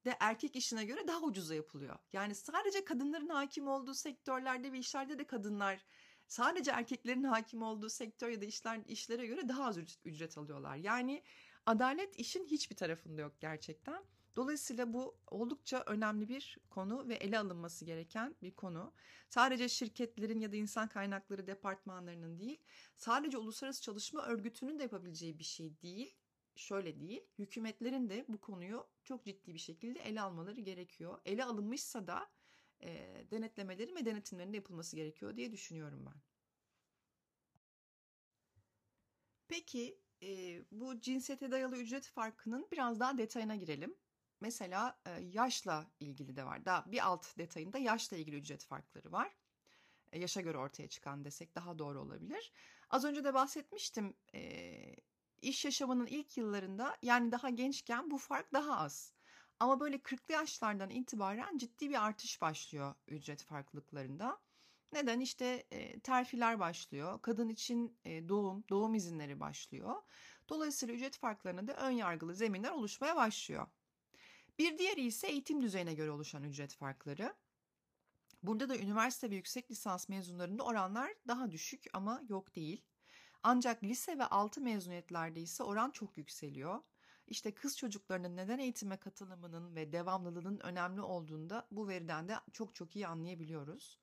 de 0.05 0.17
erkek 0.21 0.57
işine 0.57 0.85
göre 0.85 1.09
daha 1.09 1.21
ucuza 1.23 1.55
yapılıyor. 1.55 1.99
Yani 2.13 2.35
sadece 2.35 2.85
kadınların 2.85 3.29
hakim 3.29 3.69
olduğu 3.69 3.95
sektörlerde 3.95 4.73
ve 4.73 4.79
işlerde 4.79 5.19
de 5.19 5.27
kadınlar 5.27 5.85
sadece 6.27 6.71
erkeklerin 6.71 7.25
hakim 7.25 7.63
olduğu 7.63 7.91
sektör 7.91 8.29
ya 8.29 8.41
da 8.41 8.45
işler 8.45 8.81
işlere 8.87 9.27
göre 9.27 9.49
daha 9.49 9.65
az 9.65 9.79
ücret 10.05 10.39
alıyorlar. 10.39 10.77
Yani 10.77 11.23
adalet 11.67 12.17
işin 12.17 12.45
hiçbir 12.47 12.77
tarafında 12.77 13.21
yok 13.21 13.41
gerçekten. 13.41 14.05
Dolayısıyla 14.37 14.93
bu 14.93 15.17
oldukça 15.27 15.83
önemli 15.87 16.29
bir 16.29 16.59
konu 16.71 17.09
ve 17.09 17.15
ele 17.15 17.39
alınması 17.39 17.85
gereken 17.85 18.37
bir 18.43 18.51
konu. 18.55 18.93
Sadece 19.29 19.69
şirketlerin 19.69 20.41
ya 20.41 20.53
da 20.53 20.57
insan 20.57 20.89
kaynakları 20.89 21.47
departmanlarının 21.47 22.39
değil, 22.39 22.61
sadece 22.97 23.39
uluslararası 23.39 23.83
çalışma 23.83 24.27
örgütünün 24.27 24.79
de 24.79 24.83
yapabileceği 24.83 25.39
bir 25.39 25.45
şey 25.45 25.81
değil. 25.83 26.17
Şöyle 26.57 27.01
değil, 27.01 27.23
hükümetlerin 27.39 28.09
de 28.09 28.25
bu 28.29 28.41
konuyu 28.41 28.87
çok 29.05 29.25
ciddi 29.25 29.55
bir 29.55 29.59
şekilde 29.59 30.01
ele 30.01 30.21
almaları 30.21 30.61
gerekiyor. 30.61 31.21
Ele 31.25 31.45
alınmışsa 31.45 32.07
da 32.07 32.31
e, 32.81 33.25
denetlemelerin 33.31 33.97
ve 33.97 34.05
denetimlerin 34.05 34.53
de 34.53 34.57
yapılması 34.57 34.97
gerekiyor 34.97 35.37
diye 35.37 35.53
düşünüyorum 35.53 36.07
ben. 36.07 36.23
Peki 39.49 39.99
e, 40.23 40.63
bu 40.71 41.01
cinsiyete 41.01 41.51
dayalı 41.51 41.77
ücret 41.77 42.07
farkının 42.07 42.69
biraz 42.73 43.01
daha 43.01 43.19
detayına 43.19 43.57
girelim. 43.57 43.97
Mesela 44.43 45.01
yaşla 45.21 45.87
ilgili 46.01 46.37
de 46.37 46.45
var. 46.45 46.65
Daha 46.65 46.93
bir 46.93 47.07
alt 47.07 47.39
detayında 47.39 47.79
yaşla 47.79 48.17
ilgili 48.17 48.37
ücret 48.37 48.65
farkları 48.65 49.13
var. 49.13 49.37
Yaşa 50.13 50.41
göre 50.41 50.59
ortaya 50.59 50.89
çıkan 50.89 51.25
desek 51.25 51.55
daha 51.55 51.79
doğru 51.79 52.01
olabilir. 52.01 52.53
Az 52.91 53.05
önce 53.05 53.25
de 53.25 53.35
bahsetmiştim. 53.35 54.17
İş 55.43 55.65
yaşamının 55.65 56.07
ilk 56.07 56.37
yıllarında 56.37 56.97
yani 57.03 57.33
daha 57.33 57.51
gençken 57.51 58.11
bu 58.11 58.19
fark 58.19 58.53
daha 58.53 58.79
az. 58.79 59.15
Ama 59.61 59.81
böyle 59.81 59.97
40'lı 59.97 60.35
yaşlardan 60.35 60.91
itibaren 60.91 61.59
ciddi 61.59 61.91
bir 61.91 62.07
artış 62.07 62.41
başlıyor 62.41 62.95
ücret 63.09 63.43
farklılıklarında. 63.43 64.41
Neden? 64.93 65.21
İşte 65.21 65.65
e, 65.71 66.01
terfiler 66.01 66.61
başlıyor. 66.61 67.23
Kadın 67.23 67.49
için 67.49 67.99
e, 68.05 68.29
doğum, 68.29 68.65
doğum 68.69 68.95
izinleri 68.95 69.41
başlıyor. 69.41 69.97
Dolayısıyla 70.49 70.95
ücret 70.95 71.17
farklarına 71.19 71.69
da 71.69 71.73
ön 71.77 71.91
yargılı 71.91 72.35
zeminler 72.35 72.71
oluşmaya 72.71 73.17
başlıyor. 73.17 73.67
Bir 74.63 74.79
diğeri 74.79 75.05
ise 75.05 75.29
eğitim 75.29 75.63
düzeyine 75.63 75.95
göre 75.95 76.11
oluşan 76.11 76.45
ücret 76.45 76.75
farkları. 76.75 77.35
Burada 78.43 78.69
da 78.69 78.77
üniversite 78.77 79.31
ve 79.31 79.35
yüksek 79.35 79.71
lisans 79.71 80.09
mezunlarında 80.09 80.63
oranlar 80.63 81.13
daha 81.29 81.51
düşük 81.51 81.85
ama 81.93 82.23
yok 82.29 82.55
değil. 82.55 82.85
Ancak 83.43 83.85
lise 83.85 84.19
ve 84.19 84.25
altı 84.25 84.61
mezuniyetlerde 84.61 85.41
ise 85.41 85.63
oran 85.63 85.91
çok 85.91 86.17
yükseliyor. 86.17 86.81
İşte 87.27 87.55
kız 87.55 87.77
çocuklarının 87.79 88.37
neden 88.37 88.59
eğitime 88.59 88.97
katılımının 88.97 89.75
ve 89.75 89.93
devamlılığının 89.93 90.59
önemli 90.59 91.01
olduğunda 91.01 91.67
bu 91.71 91.89
veriden 91.89 92.29
de 92.29 92.35
çok 92.53 92.75
çok 92.75 92.97
iyi 92.97 93.07
anlayabiliyoruz. 93.07 93.99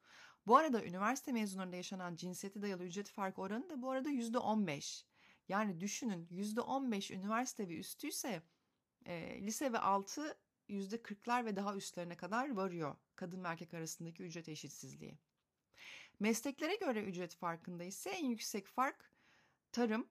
Bu 0.48 0.58
arada 0.58 0.86
üniversite 0.86 1.32
mezunlarında 1.32 1.76
yaşanan 1.76 2.16
cinsiyete 2.16 2.62
dayalı 2.62 2.84
ücret 2.84 3.10
farkı 3.10 3.42
oranı 3.42 3.70
da 3.70 3.82
bu 3.82 3.92
arada 3.92 4.10
%15. 4.10 5.06
Yani 5.50 5.80
düşünün 5.80 6.28
%15 6.28 7.14
üniversite 7.14 7.70
ve 7.70 7.78
üstüyse 7.78 8.44
e, 9.06 9.42
lise 9.42 9.74
ve 9.74 9.80
altı 9.80 10.38
yüzde 10.70 11.02
kırklar 11.02 11.46
ve 11.46 11.56
daha 11.56 11.76
üstlerine 11.76 12.18
kadar 12.18 12.56
varıyor 12.56 12.96
kadın 13.16 13.44
ve 13.44 13.48
erkek 13.48 13.74
arasındaki 13.74 14.24
ücret 14.24 14.50
eşitsizliği. 14.50 15.18
Mesleklere 16.20 16.76
göre 16.76 17.04
ücret 17.04 17.36
farkında 17.36 17.84
ise 17.84 18.10
en 18.10 18.26
yüksek 18.26 18.68
fark 18.68 19.12
tarım, 19.72 20.10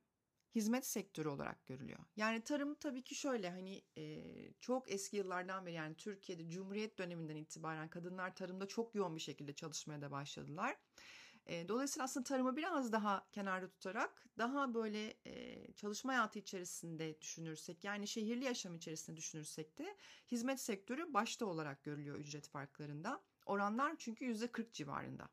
hizmet 0.55 0.87
sektörü 0.87 1.29
olarak 1.29 1.67
görülüyor. 1.67 1.99
Yani 2.17 2.41
tarım 2.41 2.75
tabii 2.75 3.05
ki 3.05 3.15
şöyle 3.15 3.50
hani 3.50 3.83
e, 3.99 4.23
çok 4.61 4.91
eski 4.93 5.17
yıllardan 5.17 5.67
beri 5.67 5.75
yani 5.75 5.97
Türkiye'de 5.97 6.50
Cumhuriyet 6.50 6.99
döneminden 6.99 7.37
itibaren 7.37 7.88
kadınlar 7.88 8.35
tarımda 8.35 8.69
çok 8.69 8.95
yoğun 8.95 9.17
bir 9.17 9.21
şekilde 9.21 9.55
çalışmaya 9.55 10.03
da 10.03 10.11
başladılar. 10.11 10.77
Dolayısıyla 11.49 12.05
aslında 12.05 12.25
tarımı 12.25 12.57
biraz 12.57 12.93
daha 12.93 13.26
kenarda 13.33 13.71
tutarak 13.71 14.26
daha 14.38 14.75
böyle 14.75 15.17
çalışma 15.76 16.12
hayatı 16.12 16.38
içerisinde 16.38 17.21
düşünürsek 17.21 17.85
yani 17.85 18.09
şehirli 18.09 18.45
yaşam 18.45 18.75
içerisinde 18.75 19.17
düşünürsek 19.17 19.78
de 19.78 19.97
hizmet 20.33 20.61
sektörü 20.61 21.14
başta 21.14 21.47
olarak 21.47 21.85
görülüyor 21.85 22.17
ücret 22.17 22.49
farklarında. 22.49 23.23
Oranlar 23.47 23.95
çünkü 23.99 24.25
%40 24.25 24.73
civarında. 24.73 25.28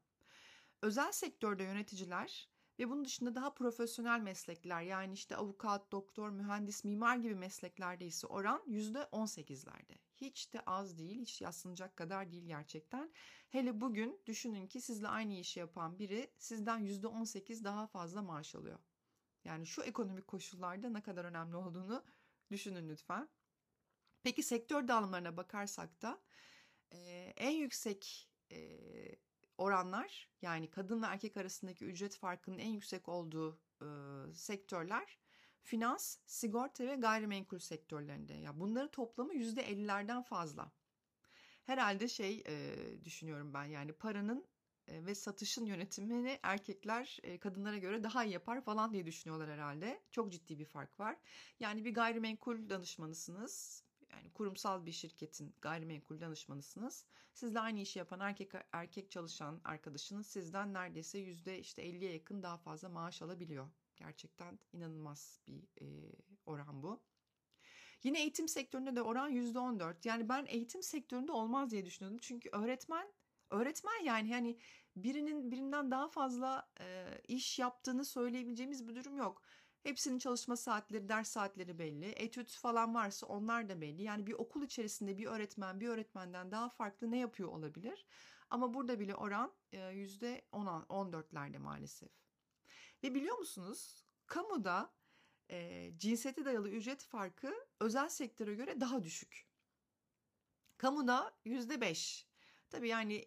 Özel 0.81 1.11
sektörde 1.11 1.63
yöneticiler 1.63 2.49
ve 2.79 2.89
bunun 2.89 3.05
dışında 3.05 3.35
daha 3.35 3.53
profesyonel 3.53 4.19
meslekler 4.19 4.81
yani 4.81 5.13
işte 5.13 5.35
avukat, 5.35 5.91
doktor, 5.91 6.29
mühendis, 6.29 6.83
mimar 6.83 7.17
gibi 7.17 7.35
mesleklerde 7.35 8.05
ise 8.05 8.27
oran 8.27 8.63
%18'lerde. 8.67 9.97
Hiç 10.15 10.53
de 10.53 10.61
az 10.65 10.97
değil, 10.97 11.21
hiç 11.21 11.41
yaslanacak 11.41 11.95
kadar 11.95 12.31
değil 12.31 12.45
gerçekten. 12.47 13.13
Hele 13.49 13.81
bugün 13.81 14.21
düşünün 14.25 14.67
ki 14.67 14.81
sizle 14.81 15.07
aynı 15.07 15.33
işi 15.33 15.59
yapan 15.59 15.99
biri 15.99 16.31
sizden 16.37 16.85
%18 16.85 17.63
daha 17.63 17.87
fazla 17.87 18.21
maaş 18.21 18.55
alıyor. 18.55 18.79
Yani 19.43 19.65
şu 19.65 19.81
ekonomik 19.81 20.27
koşullarda 20.27 20.89
ne 20.89 21.01
kadar 21.01 21.25
önemli 21.25 21.55
olduğunu 21.55 22.03
düşünün 22.51 22.89
lütfen. 22.89 23.29
Peki 24.23 24.43
sektör 24.43 24.87
dağılımlarına 24.87 25.37
bakarsak 25.37 26.01
da 26.01 26.21
en 27.37 27.51
yüksek 27.51 28.29
oranlar 29.57 30.29
yani 30.41 30.69
kadın 30.69 31.01
ve 31.01 31.05
erkek 31.05 31.37
arasındaki 31.37 31.85
ücret 31.85 32.15
farkının 32.17 32.57
en 32.57 32.69
yüksek 32.69 33.09
olduğu 33.09 33.59
e, 33.81 33.87
sektörler 34.33 35.17
finans, 35.65 36.17
sigorta 36.25 36.87
ve 36.87 36.95
gayrimenkul 36.95 37.59
sektörlerinde. 37.59 38.33
Ya 38.33 38.59
bunların 38.59 38.91
toplamı 38.91 39.33
yüzde 39.33 39.61
50'lerden 39.61 40.23
fazla. 40.23 40.71
Herhalde 41.63 42.07
şey 42.07 42.43
e, 42.47 42.75
düşünüyorum 43.05 43.53
ben 43.53 43.65
yani 43.65 43.93
paranın 43.93 44.45
e, 44.87 45.05
ve 45.05 45.15
satışın 45.15 45.65
yönetimini 45.65 46.39
erkekler 46.43 47.19
e, 47.23 47.39
kadınlara 47.39 47.77
göre 47.77 48.03
daha 48.03 48.25
iyi 48.25 48.33
yapar 48.33 48.61
falan 48.61 48.93
diye 48.93 49.05
düşünüyorlar 49.05 49.49
herhalde. 49.49 50.01
Çok 50.11 50.31
ciddi 50.31 50.59
bir 50.59 50.65
fark 50.65 50.99
var. 50.99 51.17
Yani 51.59 51.85
bir 51.85 51.93
gayrimenkul 51.93 52.69
danışmanısınız 52.69 53.84
Yani 54.15 54.33
kurumsal 54.33 54.85
bir 54.85 54.91
şirketin 54.91 55.55
gayrimenkul 55.61 56.21
danışmanısınız. 56.21 57.05
Sizle 57.33 57.59
aynı 57.59 57.79
işi 57.79 57.99
yapan 57.99 58.19
erkek 58.19 58.51
erkek 58.71 59.11
çalışan 59.11 59.61
arkadaşınız 59.63 60.27
sizden 60.27 60.73
neredeyse 60.73 61.17
yüzde 61.17 61.59
işte 61.59 61.83
50'ye 61.83 62.13
yakın 62.13 62.43
daha 62.43 62.57
fazla 62.57 62.89
maaş 62.89 63.21
alabiliyor. 63.21 63.69
Gerçekten 63.95 64.59
inanılmaz 64.73 65.39
bir 65.47 65.63
e, 65.81 65.85
oran 66.45 66.83
bu. 66.83 67.03
Yine 68.03 68.21
eğitim 68.21 68.47
sektöründe 68.47 68.95
de 68.95 69.01
oran 69.01 69.29
yüzde 69.29 69.59
14. 69.59 70.05
Yani 70.05 70.29
ben 70.29 70.45
eğitim 70.45 70.83
sektöründe 70.83 71.31
olmaz 71.31 71.71
diye 71.71 71.85
düşünüyordum. 71.85 72.19
Çünkü 72.21 72.49
öğretmen 72.49 73.13
öğretmen 73.49 74.03
yani 74.03 74.33
hani 74.33 74.57
birinin 74.95 75.51
birinden 75.51 75.91
daha 75.91 76.07
fazla 76.07 76.69
e, 76.79 77.07
iş 77.27 77.59
yaptığını 77.59 78.05
söyleyebileceğimiz 78.05 78.87
bir 78.87 78.95
durum 78.95 79.17
yok. 79.17 79.41
Hepsinin 79.85 80.19
çalışma 80.19 80.55
saatleri, 80.55 81.09
ders 81.09 81.27
saatleri 81.27 81.79
belli. 81.79 82.05
Etüt 82.05 82.51
falan 82.51 82.95
varsa 82.95 83.27
onlar 83.27 83.69
da 83.69 83.81
belli. 83.81 84.03
Yani 84.03 84.27
bir 84.27 84.33
okul 84.33 84.63
içerisinde 84.63 85.17
bir 85.17 85.25
öğretmen 85.25 85.79
bir 85.79 85.87
öğretmenden 85.87 86.51
daha 86.51 86.69
farklı 86.69 87.11
ne 87.11 87.17
yapıyor 87.17 87.49
olabilir? 87.49 88.05
Ama 88.49 88.73
burada 88.73 88.99
bile 88.99 89.15
oran 89.15 89.53
yüzde 89.91 90.41
14'lerde 90.51 91.57
maalesef. 91.57 92.09
Ve 93.03 93.15
biliyor 93.15 93.37
musunuz 93.37 94.05
kamuda 94.27 94.93
e, 95.49 95.91
cinsiyete 95.97 96.45
dayalı 96.45 96.69
ücret 96.69 97.03
farkı 97.03 97.53
özel 97.79 98.09
sektöre 98.09 98.55
göre 98.55 98.79
daha 98.81 99.03
düşük. 99.03 99.47
Kamuda 100.77 101.33
yüzde 101.45 101.81
beş. 101.81 102.24
Tabii 102.69 102.87
yani 102.89 103.23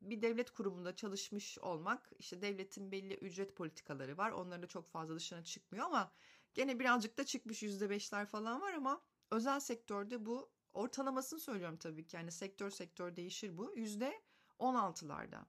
bir 0.00 0.22
devlet 0.22 0.50
kurumunda 0.50 0.96
çalışmış 0.96 1.58
olmak 1.58 2.10
işte 2.18 2.42
devletin 2.42 2.92
belli 2.92 3.14
ücret 3.14 3.56
politikaları 3.56 4.16
var. 4.16 4.30
Onların 4.30 4.62
da 4.62 4.66
çok 4.66 4.90
fazla 4.90 5.16
dışına 5.16 5.44
çıkmıyor 5.44 5.86
ama 5.86 6.12
gene 6.54 6.78
birazcık 6.78 7.18
da 7.18 7.24
çıkmış 7.24 7.62
yüzde 7.62 7.90
beşler 7.90 8.26
falan 8.26 8.60
var 8.60 8.72
ama 8.72 9.02
özel 9.30 9.60
sektörde 9.60 10.26
bu 10.26 10.52
ortalamasını 10.72 11.40
söylüyorum 11.40 11.76
tabii 11.76 12.06
ki. 12.06 12.16
Yani 12.16 12.32
sektör 12.32 12.70
sektör 12.70 13.16
değişir 13.16 13.56
bu. 13.58 13.72
Yüzde 13.76 14.22
on 14.58 14.74
altılarda. 14.74 15.46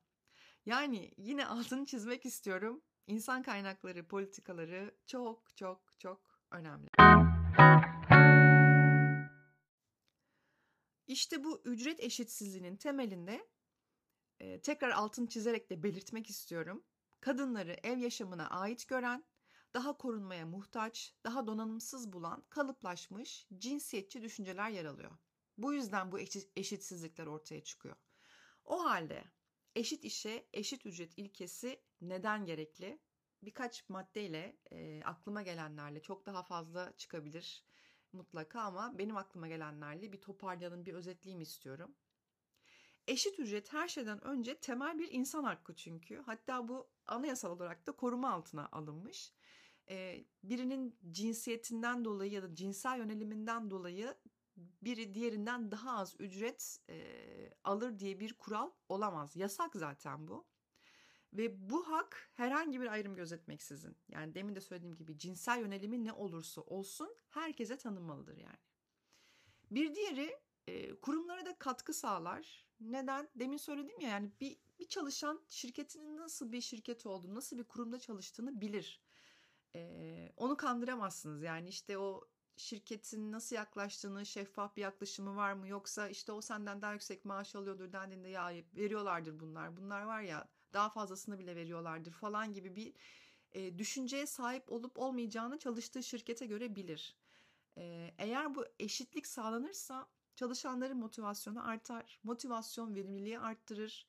Yani 0.66 1.12
yine 1.18 1.46
altını 1.48 1.86
çizmek 1.86 2.26
istiyorum. 2.26 2.82
İnsan 3.08 3.44
kaynakları 3.44 4.08
politikaları 4.08 4.96
çok 5.06 5.58
çok 5.58 5.94
çok 6.00 6.42
önemli. 6.52 7.01
İşte 11.12 11.44
bu 11.44 11.62
ücret 11.66 12.00
eşitsizliğinin 12.00 12.76
temelinde 12.76 13.48
e, 14.40 14.62
tekrar 14.62 14.90
altını 14.90 15.28
çizerek 15.28 15.70
de 15.70 15.84
belirtmek 15.84 16.30
istiyorum. 16.30 16.84
Kadınları 17.20 17.78
ev 17.84 17.98
yaşamına 17.98 18.50
ait 18.50 18.88
gören, 18.88 19.24
daha 19.74 19.98
korunmaya 19.98 20.46
muhtaç, 20.46 21.16
daha 21.24 21.48
donanımsız 21.48 22.14
bulan 22.14 22.44
kalıplaşmış 22.50 23.48
cinsiyetçi 23.58 24.22
düşünceler 24.22 24.70
yer 24.70 24.86
alıyor. 24.86 25.12
Bu 25.58 25.74
yüzden 25.74 26.12
bu 26.12 26.20
eşitsizlikler 26.56 27.28
ortaya 27.28 27.64
çıkıyor. 27.64 27.96
O 28.66 28.84
halde 28.86 29.24
eşit 29.76 30.06
işe 30.06 30.48
eşit 30.54 30.86
ücret 30.86 31.18
ilkesi 31.18 31.82
neden 32.02 32.46
gerekli? 32.46 33.00
Birkaç 33.44 33.90
maddeyle 33.90 34.58
e, 34.72 35.04
aklıma 35.04 35.42
gelenlerle 35.42 36.02
çok 36.02 36.26
daha 36.26 36.44
fazla 36.44 36.94
çıkabilir 36.98 37.71
mutlaka 38.14 38.62
ama 38.62 38.98
benim 38.98 39.18
aklıma 39.18 39.48
gelenlerle 39.48 40.12
bir 40.12 40.22
toparlayalım, 40.22 40.86
bir 40.86 40.94
özetleyeyim 40.94 41.42
istiyorum. 41.42 41.96
Eşit 43.08 43.40
ücret 43.40 43.74
her 43.74 43.88
şeyden 43.88 44.24
önce 44.24 44.60
temel 44.60 45.00
bir 45.00 45.12
insan 45.12 45.44
hakkı 45.44 45.76
çünkü. 45.76 46.18
Hatta 46.26 46.68
bu 46.68 46.90
anayasal 47.06 47.52
olarak 47.52 47.88
da 47.88 47.92
koruma 47.92 48.32
altına 48.32 48.70
alınmış. 48.72 49.34
Ee, 49.90 50.26
birinin 50.44 51.00
cinsiyetinden 51.12 52.06
dolayı 52.06 52.32
ya 52.32 52.44
da 52.44 52.56
cinsel 52.56 52.98
yöneliminden 52.98 53.70
dolayı 53.70 54.16
biri 54.58 55.14
diğerinden 55.14 55.72
daha 55.72 55.98
az 55.98 56.16
ücret 56.20 56.80
e, 56.90 56.98
alır 57.64 58.00
diye 58.00 58.20
bir 58.20 58.34
kural 58.34 58.72
olamaz. 58.90 59.36
Yasak 59.36 59.76
zaten 59.76 60.28
bu. 60.28 60.51
Ve 61.34 61.70
bu 61.70 61.90
hak 61.90 62.30
herhangi 62.34 62.82
bir 62.82 62.88
ayrım 62.88 63.16
gözetmeksizin 63.16 63.98
yani 64.10 64.36
demin 64.36 64.56
de 64.56 64.62
söylediğim 64.62 64.96
gibi 64.96 65.18
cinsel 65.18 65.60
yönelimi 65.60 66.06
ne 66.06 66.14
olursa 66.14 66.62
olsun 66.62 67.16
herkese 67.30 67.78
tanınmalıdır 67.78 68.38
yani. 68.38 68.58
Bir 69.72 69.96
diğeri 69.96 70.40
e, 70.68 71.00
kurumlara 71.00 71.46
da 71.46 71.58
katkı 71.58 71.94
sağlar. 71.94 72.66
Neden? 72.80 73.30
Demin 73.36 73.58
söyledim 73.58 74.00
ya 74.00 74.10
yani 74.10 74.32
bir, 74.42 74.58
bir 74.80 74.88
çalışan 74.88 75.42
şirketinin 75.50 76.18
nasıl 76.18 76.52
bir 76.52 76.62
şirket 76.62 77.06
olduğunu, 77.06 77.36
nasıl 77.36 77.58
bir 77.58 77.64
kurumda 77.64 78.00
çalıştığını 78.00 78.62
bilir. 78.62 79.02
E, 79.76 80.34
onu 80.38 80.58
kandıramazsınız 80.58 81.44
yani 81.44 81.70
işte 81.70 81.98
o 81.98 82.28
şirketin 82.58 83.32
nasıl 83.32 83.56
yaklaştığını, 83.56 84.26
şeffaf 84.26 84.76
bir 84.76 84.82
yaklaşımı 84.82 85.36
var 85.36 85.54
mı 85.54 85.68
yoksa 85.68 86.10
işte 86.10 86.32
o 86.32 86.42
senden 86.42 86.82
daha 86.82 86.94
yüksek 86.94 87.26
maaş 87.26 87.56
alıyordur 87.56 87.94
dendiğinde 87.94 88.30
ya 88.30 88.54
veriyorlardır 88.76 89.40
bunlar. 89.40 89.78
Bunlar 89.78 90.02
var 90.02 90.22
ya 90.22 90.48
daha 90.74 90.90
fazlasını 90.90 91.40
bile 91.40 91.56
veriyorlardır 91.56 92.12
falan 92.12 92.54
gibi 92.54 92.76
bir 92.76 92.94
e, 93.52 93.78
düşünceye 93.78 94.28
sahip 94.28 94.72
olup 94.72 95.00
olmayacağını 95.00 95.60
çalıştığı 95.60 96.04
şirkete 96.04 96.46
göre 96.46 96.76
bilir. 96.76 97.16
E, 97.78 98.14
eğer 98.18 98.56
bu 98.56 98.66
eşitlik 98.80 99.28
sağlanırsa 99.28 100.08
çalışanların 100.36 100.98
motivasyonu 100.98 101.68
artar, 101.68 102.20
motivasyon 102.24 102.96
verimliliği 102.96 103.40
arttırır, 103.40 104.08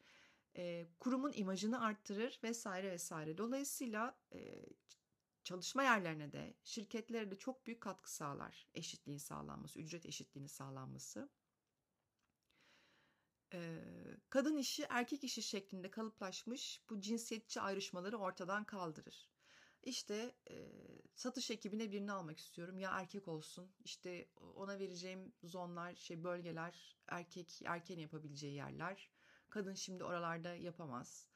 e, 0.57 0.87
kurumun 1.01 1.33
imajını 1.35 1.85
arttırır 1.85 2.41
vesaire 2.43 2.91
vesaire. 2.91 3.39
Dolayısıyla 3.39 4.17
e, 4.33 4.67
çalışma 5.45 5.83
yerlerine 5.83 6.33
de 6.33 6.55
şirketlere 6.65 7.31
de 7.31 7.39
çok 7.39 7.67
büyük 7.67 7.81
katkı 7.81 8.13
sağlar 8.13 8.67
eşitliğin 8.75 9.19
sağlanması, 9.19 9.81
ücret 9.81 10.07
eşitliğinin 10.07 10.49
sağlanması 10.49 11.29
kadın 14.31 14.57
işi 14.57 14.87
erkek 14.91 15.25
işi 15.25 15.43
şeklinde 15.43 15.91
kalıplaşmış 15.91 16.83
bu 16.91 17.01
cinsiyetçi 17.01 17.61
ayrışmaları 17.61 18.19
ortadan 18.19 18.65
kaldırır. 18.65 19.29
İşte 19.83 20.35
satış 21.15 21.51
ekibine 21.51 21.93
birini 21.93 22.13
almak 22.13 22.39
istiyorum. 22.39 22.79
Ya 22.79 22.91
erkek 23.01 23.29
olsun 23.29 23.73
işte 23.85 24.29
ona 24.55 24.79
vereceğim 24.79 25.33
zonlar 25.43 25.95
şey 25.95 26.25
bölgeler 26.25 26.97
erkek 27.09 27.61
erken 27.65 27.99
yapabileceği 27.99 28.55
yerler. 28.55 29.11
Kadın 29.51 29.75
şimdi 29.75 30.05
oralarda 30.05 30.55
yapamaz. 30.55 31.29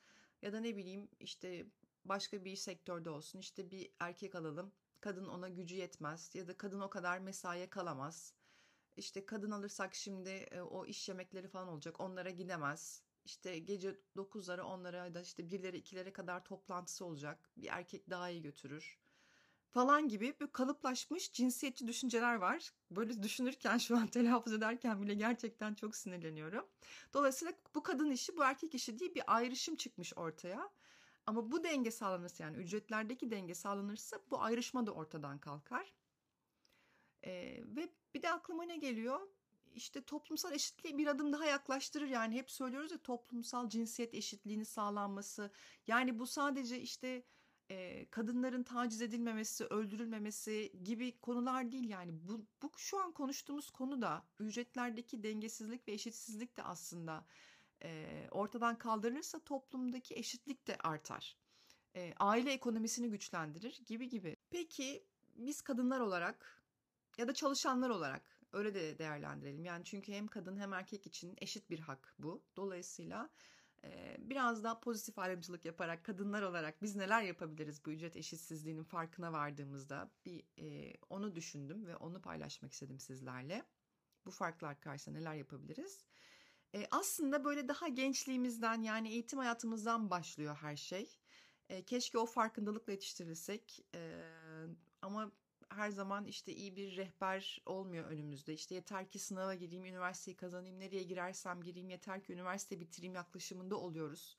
Ya 0.42 0.52
da 0.52 0.60
ne 0.60 0.76
bileyim 0.76 1.08
işte 1.20 1.66
başka 2.04 2.44
bir 2.44 2.56
sektörde 2.56 3.10
olsun 3.10 3.38
işte 3.38 3.70
bir 3.70 3.90
erkek 4.00 4.34
alalım. 4.34 4.72
Kadın 5.00 5.26
ona 5.26 5.48
gücü 5.48 5.74
yetmez 5.74 6.34
ya 6.34 6.48
da 6.48 6.56
kadın 6.56 6.80
o 6.80 6.90
kadar 6.90 7.18
mesaiye 7.18 7.70
kalamaz 7.70 8.34
işte 8.96 9.26
kadın 9.26 9.50
alırsak 9.50 9.94
şimdi 9.94 10.30
e, 10.30 10.60
o 10.60 10.86
iş 10.86 11.08
yemekleri 11.08 11.48
falan 11.48 11.68
olacak. 11.68 12.00
Onlara 12.00 12.30
gidemez. 12.30 13.02
İşte 13.24 13.58
gece 13.58 14.00
9'lara 14.16 14.62
onlara 14.62 15.14
da 15.14 15.20
işte 15.20 15.50
birlere 15.50 15.76
ikilere 15.76 16.12
kadar 16.12 16.44
toplantısı 16.44 17.04
olacak. 17.04 17.50
Bir 17.56 17.68
erkek 17.68 18.10
daha 18.10 18.30
iyi 18.30 18.42
götürür 18.42 18.98
falan 19.76 20.08
gibi 20.08 20.34
bir 20.40 20.46
kalıplaşmış 20.46 21.32
cinsiyetçi 21.32 21.86
düşünceler 21.86 22.34
var. 22.34 22.72
Böyle 22.90 23.22
düşünürken 23.22 23.78
şu 23.78 23.96
an 23.96 24.06
telaffuz 24.06 24.52
ederken 24.52 25.02
bile 25.02 25.14
gerçekten 25.14 25.74
çok 25.74 25.96
sinirleniyorum. 25.96 26.66
Dolayısıyla 27.14 27.54
bu 27.74 27.82
kadın 27.82 28.10
işi 28.10 28.36
bu 28.36 28.44
erkek 28.44 28.74
işi 28.74 28.98
diye 28.98 29.14
bir 29.14 29.22
ayrışım 29.26 29.76
çıkmış 29.76 30.18
ortaya. 30.18 30.70
Ama 31.26 31.50
bu 31.50 31.64
denge 31.64 31.90
sağlanırsa 31.90 32.44
yani 32.44 32.56
ücretlerdeki 32.56 33.30
denge 33.30 33.54
sağlanırsa 33.54 34.18
bu 34.30 34.42
ayrışma 34.42 34.86
da 34.86 34.92
ortadan 34.92 35.38
kalkar. 35.38 35.92
Ee, 37.26 37.62
ve 37.76 37.88
bir 38.14 38.22
de 38.22 38.30
aklıma 38.30 38.62
ne 38.62 38.76
geliyor? 38.76 39.20
İşte 39.74 40.04
toplumsal 40.04 40.52
eşitliği 40.52 40.98
bir 40.98 41.06
adım 41.06 41.32
daha 41.32 41.44
yaklaştırır. 41.44 42.06
Yani 42.06 42.34
hep 42.34 42.50
söylüyoruz 42.50 42.90
ya 42.90 42.98
toplumsal 42.98 43.68
cinsiyet 43.68 44.14
eşitliğini 44.14 44.64
sağlanması. 44.64 45.50
Yani 45.86 46.18
bu 46.18 46.26
sadece 46.26 46.80
işte 46.80 47.22
e, 47.70 48.06
kadınların 48.10 48.62
taciz 48.62 49.02
edilmemesi, 49.02 49.64
öldürülmemesi 49.64 50.72
gibi 50.84 51.20
konular 51.20 51.72
değil. 51.72 51.88
Yani 51.88 52.12
bu, 52.28 52.46
bu 52.62 52.70
şu 52.76 52.98
an 53.00 53.12
konuştuğumuz 53.12 53.70
konu 53.70 54.02
da 54.02 54.26
ücretlerdeki 54.38 55.22
dengesizlik 55.22 55.88
ve 55.88 55.92
eşitsizlik 55.92 56.56
de 56.56 56.62
aslında 56.62 57.26
e, 57.82 58.08
ortadan 58.30 58.78
kaldırılırsa 58.78 59.38
toplumdaki 59.44 60.14
eşitlik 60.14 60.66
de 60.66 60.76
artar. 60.76 61.36
E, 61.96 62.14
aile 62.18 62.52
ekonomisini 62.52 63.10
güçlendirir 63.10 63.82
gibi 63.86 64.08
gibi. 64.08 64.36
Peki 64.50 65.06
biz 65.34 65.62
kadınlar 65.62 66.00
olarak 66.00 66.65
ya 67.18 67.28
da 67.28 67.34
çalışanlar 67.34 67.90
olarak 67.90 68.22
öyle 68.52 68.74
de 68.74 68.98
değerlendirelim. 68.98 69.64
Yani 69.64 69.84
çünkü 69.84 70.12
hem 70.12 70.26
kadın 70.26 70.56
hem 70.56 70.72
erkek 70.72 71.06
için 71.06 71.34
eşit 71.38 71.70
bir 71.70 71.80
hak 71.80 72.14
bu. 72.18 72.42
Dolayısıyla 72.56 73.30
biraz 74.18 74.64
daha 74.64 74.80
pozitif 74.80 75.18
ayrımcılık 75.18 75.64
yaparak 75.64 76.04
kadınlar 76.04 76.42
olarak 76.42 76.82
biz 76.82 76.96
neler 76.96 77.22
yapabiliriz 77.22 77.84
bu 77.84 77.90
ücret 77.90 78.16
eşitsizliğinin 78.16 78.84
farkına 78.84 79.32
vardığımızda 79.32 80.10
bir 80.24 80.44
onu 81.10 81.34
düşündüm 81.34 81.86
ve 81.86 81.96
onu 81.96 82.22
paylaşmak 82.22 82.72
istedim 82.72 83.00
sizlerle. 83.00 83.64
Bu 84.26 84.30
farklar 84.30 84.80
karşısında 84.80 85.18
neler 85.18 85.34
yapabiliriz? 85.34 86.04
Aslında 86.90 87.44
böyle 87.44 87.68
daha 87.68 87.88
gençliğimizden 87.88 88.82
yani 88.82 89.08
eğitim 89.08 89.38
hayatımızdan 89.38 90.10
başlıyor 90.10 90.56
her 90.60 90.76
şey. 90.76 91.18
Keşke 91.86 92.18
o 92.18 92.26
farkındalıkla 92.26 92.92
yetiştirilsek 92.92 93.86
ama 95.02 95.32
her 95.68 95.90
zaman 95.90 96.26
işte 96.26 96.52
iyi 96.54 96.76
bir 96.76 96.96
rehber 96.96 97.62
olmuyor 97.66 98.04
önümüzde. 98.04 98.54
İşte 98.54 98.74
yeter 98.74 99.08
ki 99.08 99.18
sınava 99.18 99.54
gireyim, 99.54 99.84
üniversiteyi 99.84 100.36
kazanayım, 100.36 100.80
nereye 100.80 101.02
girersem 101.02 101.62
gireyim, 101.62 101.88
yeter 101.90 102.24
ki 102.24 102.32
üniversite 102.32 102.80
bitireyim 102.80 103.14
yaklaşımında 103.14 103.76
oluyoruz. 103.76 104.38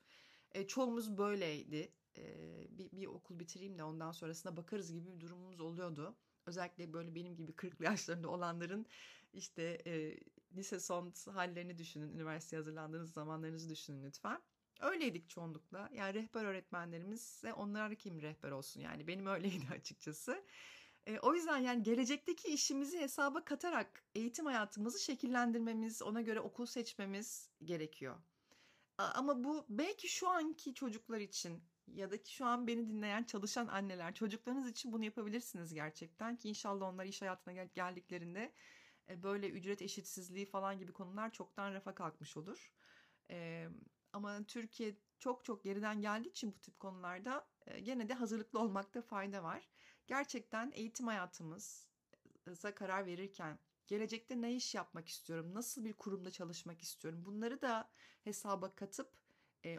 E, 0.52 0.66
çoğumuz 0.66 1.18
böyleydi. 1.18 1.92
E, 2.16 2.78
bir, 2.78 2.90
bir 2.92 3.06
okul 3.06 3.38
bitireyim 3.38 3.78
de 3.78 3.84
ondan 3.84 4.12
sonrasına 4.12 4.56
bakarız 4.56 4.92
gibi 4.92 5.14
bir 5.14 5.20
durumumuz 5.20 5.60
oluyordu. 5.60 6.16
Özellikle 6.46 6.92
böyle 6.92 7.14
benim 7.14 7.36
gibi 7.36 7.52
40 7.52 7.80
yaşlarında 7.80 8.28
olanların 8.28 8.86
işte 9.32 9.62
e, 9.86 10.20
lise 10.56 10.80
son 10.80 11.12
hallerini 11.32 11.78
düşünün, 11.78 12.12
üniversiteye 12.12 12.58
hazırlandığınız 12.58 13.12
zamanlarınızı 13.12 13.68
düşünün 13.68 14.04
lütfen. 14.04 14.42
Öyleydik 14.80 15.28
çoğunlukla. 15.30 15.90
Yani 15.94 16.14
rehber 16.14 16.44
öğretmenlerimiz 16.44 17.42
de 17.42 17.52
onlar 17.52 17.94
kim 17.94 18.22
rehber 18.22 18.50
olsun 18.50 18.80
yani 18.80 19.06
benim 19.06 19.26
öyleydi 19.26 19.66
açıkçası. 19.74 20.44
E, 21.08 21.18
o 21.18 21.34
yüzden 21.34 21.58
yani 21.58 21.82
gelecekteki 21.82 22.48
işimizi 22.48 23.00
hesaba 23.00 23.44
katarak 23.44 24.02
eğitim 24.14 24.46
hayatımızı 24.46 25.00
şekillendirmemiz, 25.00 26.02
ona 26.02 26.20
göre 26.20 26.40
okul 26.40 26.66
seçmemiz 26.66 27.50
gerekiyor. 27.64 28.16
Ama 28.98 29.44
bu 29.44 29.66
belki 29.68 30.08
şu 30.08 30.28
anki 30.28 30.74
çocuklar 30.74 31.20
için 31.20 31.62
ya 31.86 32.10
da 32.10 32.22
ki 32.22 32.34
şu 32.34 32.46
an 32.46 32.66
beni 32.66 32.88
dinleyen 32.88 33.24
çalışan 33.24 33.66
anneler 33.66 34.14
çocuklarınız 34.14 34.70
için 34.70 34.92
bunu 34.92 35.04
yapabilirsiniz 35.04 35.74
gerçekten 35.74 36.36
ki 36.36 36.48
inşallah 36.48 36.88
onlar 36.88 37.04
iş 37.04 37.22
hayatına 37.22 37.64
geldiklerinde 37.64 38.52
e, 39.08 39.22
böyle 39.22 39.50
ücret 39.50 39.82
eşitsizliği 39.82 40.46
falan 40.46 40.78
gibi 40.78 40.92
konular 40.92 41.32
çoktan 41.32 41.74
rafa 41.74 41.94
kalkmış 41.94 42.36
olur. 42.36 42.72
E, 43.30 43.68
ama 44.12 44.44
Türkiye 44.44 44.94
çok 45.18 45.44
çok 45.44 45.64
geriden 45.64 46.00
geldiği 46.00 46.28
için 46.28 46.52
bu 46.52 46.60
tip 46.60 46.80
konularda 46.80 47.48
e, 47.66 47.80
gene 47.80 48.08
de 48.08 48.14
hazırlıklı 48.14 48.58
olmakta 48.58 49.02
fayda 49.02 49.42
var. 49.42 49.68
Gerçekten 50.08 50.72
eğitim 50.74 51.06
hayatımıza 51.06 52.74
karar 52.74 53.06
verirken 53.06 53.58
gelecekte 53.86 54.40
ne 54.40 54.54
iş 54.54 54.74
yapmak 54.74 55.08
istiyorum, 55.08 55.54
nasıl 55.54 55.84
bir 55.84 55.92
kurumda 55.92 56.30
çalışmak 56.30 56.82
istiyorum 56.82 57.24
bunları 57.24 57.62
da 57.62 57.90
hesaba 58.24 58.74
katıp 58.74 59.12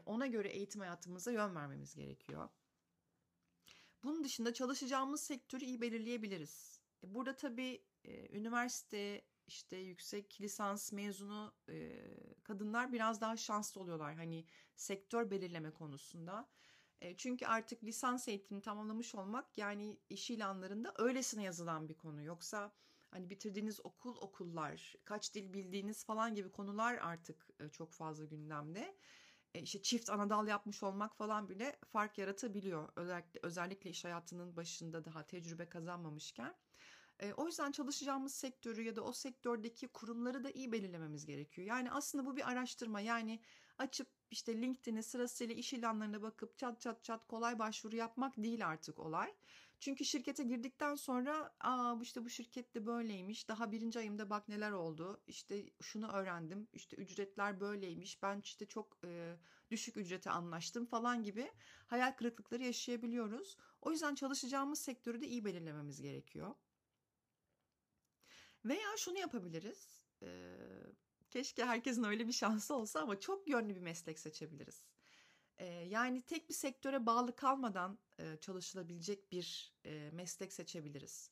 ona 0.05 0.27
göre 0.27 0.49
eğitim 0.49 0.81
hayatımıza 0.81 1.31
yön 1.31 1.55
vermemiz 1.55 1.95
gerekiyor. 1.95 2.49
Bunun 4.03 4.23
dışında 4.23 4.53
çalışacağımız 4.53 5.21
sektörü 5.21 5.65
iyi 5.65 5.81
belirleyebiliriz. 5.81 6.79
Burada 7.03 7.35
tabii 7.35 7.83
üniversite 8.29 9.21
işte 9.47 9.77
yüksek 9.77 10.41
lisans 10.41 10.91
mezunu 10.91 11.53
e, 11.69 12.01
kadınlar 12.43 12.93
biraz 12.93 13.21
daha 13.21 13.37
şanslı 13.37 13.81
oluyorlar 13.81 14.15
hani 14.15 14.45
sektör 14.75 15.31
belirleme 15.31 15.71
konusunda. 15.71 16.49
E, 17.01 17.17
çünkü 17.17 17.45
artık 17.45 17.83
lisans 17.83 18.27
eğitimi 18.27 18.61
tamamlamış 18.61 19.15
olmak 19.15 19.57
yani 19.57 19.99
iş 20.09 20.29
ilanlarında 20.31 20.93
öylesine 20.97 21.43
yazılan 21.43 21.89
bir 21.89 21.93
konu. 21.93 22.23
Yoksa 22.23 22.71
hani 23.11 23.29
bitirdiğiniz 23.29 23.85
okul 23.85 24.17
okullar, 24.17 24.95
kaç 25.05 25.35
dil 25.35 25.53
bildiğiniz 25.53 26.05
falan 26.05 26.35
gibi 26.35 26.51
konular 26.51 26.93
artık 26.95 27.47
e, 27.59 27.69
çok 27.69 27.93
fazla 27.93 28.25
gündemde. 28.25 28.95
E, 29.53 29.61
işte 29.61 29.81
çift 29.81 30.09
anadal 30.09 30.47
yapmış 30.47 30.83
olmak 30.83 31.15
falan 31.17 31.49
bile 31.49 31.79
fark 31.85 32.17
yaratabiliyor. 32.17 32.89
Özellikle, 32.95 33.39
özellikle 33.43 33.89
iş 33.89 34.05
hayatının 34.05 34.55
başında 34.55 35.05
daha 35.05 35.27
tecrübe 35.27 35.69
kazanmamışken. 35.69 36.55
E, 37.19 37.33
o 37.33 37.47
yüzden 37.47 37.71
çalışacağımız 37.71 38.33
sektörü 38.35 38.83
ya 38.83 38.95
da 38.95 39.01
o 39.01 39.13
sektördeki 39.13 39.87
kurumları 39.87 40.43
da 40.43 40.51
iyi 40.51 40.71
belirlememiz 40.71 41.25
gerekiyor. 41.25 41.67
Yani 41.67 41.91
aslında 41.91 42.25
bu 42.25 42.37
bir 42.37 42.49
araştırma. 42.49 43.01
Yani 43.01 43.41
açıp 43.77 44.07
işte 44.31 44.61
LinkedIn'e 44.61 45.03
sırasıyla 45.03 45.55
iş 45.55 45.73
ilanlarına 45.73 46.21
bakıp 46.21 46.57
çat 46.57 46.81
çat 46.81 47.03
çat 47.03 47.27
kolay 47.27 47.59
başvuru 47.59 47.95
yapmak 47.95 48.37
değil 48.37 48.67
artık 48.67 48.99
olay. 48.99 49.33
Çünkü 49.79 50.05
şirkete 50.05 50.43
girdikten 50.43 50.95
sonra 50.95 51.55
aa 51.59 51.95
işte 52.01 52.25
bu 52.25 52.29
şirket 52.29 52.75
de 52.75 52.85
böyleymiş. 52.85 53.47
Daha 53.47 53.71
birinci 53.71 53.99
ayımda 53.99 54.29
bak 54.29 54.47
neler 54.47 54.71
oldu. 54.71 55.21
İşte 55.27 55.69
şunu 55.81 56.11
öğrendim. 56.11 56.67
İşte 56.73 56.95
ücretler 56.95 57.59
böyleymiş. 57.59 58.23
Ben 58.23 58.39
işte 58.39 58.65
çok 58.65 58.97
e, 59.03 59.37
düşük 59.71 59.97
ücrete 59.97 60.29
anlaştım 60.29 60.85
falan 60.85 61.23
gibi 61.23 61.51
hayal 61.87 62.11
kırıklıkları 62.11 62.63
yaşayabiliyoruz. 62.63 63.57
O 63.81 63.91
yüzden 63.91 64.15
çalışacağımız 64.15 64.81
sektörü 64.81 65.21
de 65.21 65.27
iyi 65.27 65.45
belirlememiz 65.45 66.01
gerekiyor. 66.01 66.55
Veya 68.65 68.97
şunu 68.97 69.17
yapabiliriz. 69.17 70.03
Ee, 70.21 70.57
keşke 71.29 71.65
herkesin 71.65 72.03
öyle 72.03 72.27
bir 72.27 72.33
şansı 72.33 72.75
olsa 72.75 72.99
ama 72.99 73.19
çok 73.19 73.47
yönlü 73.47 73.75
bir 73.75 73.81
meslek 73.81 74.19
seçebiliriz. 74.19 74.85
Ee, 75.57 75.65
yani 75.65 76.21
tek 76.21 76.49
bir 76.49 76.53
sektöre 76.53 77.05
bağlı 77.05 77.35
kalmadan 77.35 77.99
e, 78.19 78.37
çalışılabilecek 78.37 79.31
bir 79.31 79.73
e, 79.85 80.09
meslek 80.13 80.53
seçebiliriz. 80.53 81.31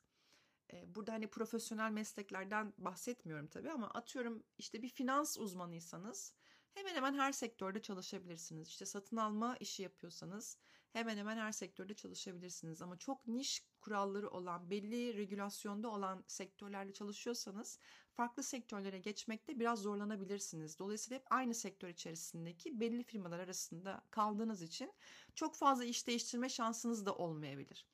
E, 0.74 0.96
burada 0.96 1.14
hani 1.14 1.28
profesyonel 1.28 1.92
mesleklerden 1.92 2.74
bahsetmiyorum 2.78 3.48
tabii 3.48 3.72
ama 3.72 3.90
atıyorum 3.90 4.44
işte 4.58 4.82
bir 4.82 4.90
finans 4.90 5.38
uzmanıysanız 5.38 6.34
hemen 6.74 6.96
hemen 6.96 7.14
her 7.14 7.32
sektörde 7.32 7.82
çalışabilirsiniz. 7.82 8.68
İşte 8.68 8.86
satın 8.86 9.18
alma 9.18 9.58
işi 9.58 9.84
yapıyorsanız 9.84 10.58
hemen 10.94 11.18
hemen 11.18 11.38
her 11.38 11.52
sektörde 11.52 11.94
çalışabilirsiniz. 11.94 12.82
Ama 12.82 12.98
çok 12.98 13.28
niş 13.28 13.64
kuralları 13.88 14.30
olan, 14.30 14.70
belli 14.70 15.18
regülasyonda 15.18 15.90
olan 15.90 16.24
sektörlerde 16.28 16.94
çalışıyorsanız 16.94 17.80
farklı 18.14 18.44
sektörlere 18.44 19.00
geçmekte 19.00 19.60
biraz 19.60 19.82
zorlanabilirsiniz. 19.82 20.80
Dolayısıyla 20.80 21.20
hep 21.20 21.26
aynı 21.30 21.54
sektör 21.54 21.90
içerisindeki 21.90 22.80
belli 22.80 23.04
firmalar 23.04 23.40
arasında 23.40 24.02
kaldığınız 24.12 24.62
için 24.62 24.94
çok 25.36 25.56
fazla 25.56 25.86
iş 25.86 26.08
değiştirme 26.08 26.50
şansınız 26.50 27.06
da 27.06 27.16
olmayabilir. 27.16 27.88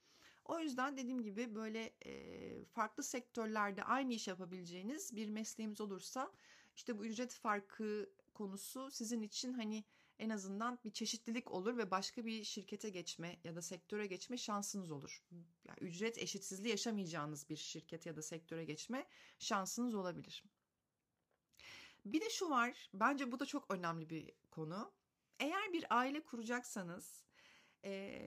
O 0.45 0.59
yüzden 0.59 0.97
dediğim 0.97 1.23
gibi 1.23 1.55
böyle 1.55 1.93
farklı 2.71 3.03
sektörlerde 3.03 3.83
aynı 3.83 4.13
iş 4.13 4.27
yapabileceğiniz 4.27 5.15
bir 5.15 5.29
mesleğimiz 5.29 5.81
olursa 5.81 6.31
işte 6.75 6.97
bu 6.97 7.05
ücret 7.05 7.33
farkı 7.33 8.09
konusu 8.33 8.91
sizin 8.91 9.21
için 9.21 9.53
hani 9.53 9.83
en 10.19 10.29
azından 10.29 10.79
bir 10.83 10.91
çeşitlilik 10.91 11.51
olur 11.51 11.77
ve 11.77 11.91
başka 11.91 12.25
bir 12.25 12.43
şirkete 12.43 12.89
geçme 12.89 13.39
ya 13.43 13.55
da 13.55 13.61
sektöre 13.61 14.07
geçme 14.07 14.37
şansınız 14.37 14.91
olur. 14.91 15.23
Yani 15.63 15.77
ücret 15.81 16.17
eşitsizliği 16.17 16.71
yaşamayacağınız 16.71 17.49
bir 17.49 17.55
şirkete 17.55 18.09
ya 18.09 18.15
da 18.15 18.21
sektöre 18.21 18.65
geçme 18.65 19.07
şansınız 19.39 19.95
olabilir. 19.95 20.43
Bir 22.05 22.21
de 22.21 22.29
şu 22.29 22.49
var, 22.49 22.89
bence 22.93 23.31
bu 23.31 23.39
da 23.39 23.45
çok 23.45 23.71
önemli 23.73 24.09
bir 24.09 24.31
konu. 24.51 24.93
Eğer 25.39 25.73
bir 25.73 25.85
aile 25.89 26.23
kuracaksanız, 26.23 27.23
e, 27.85 28.21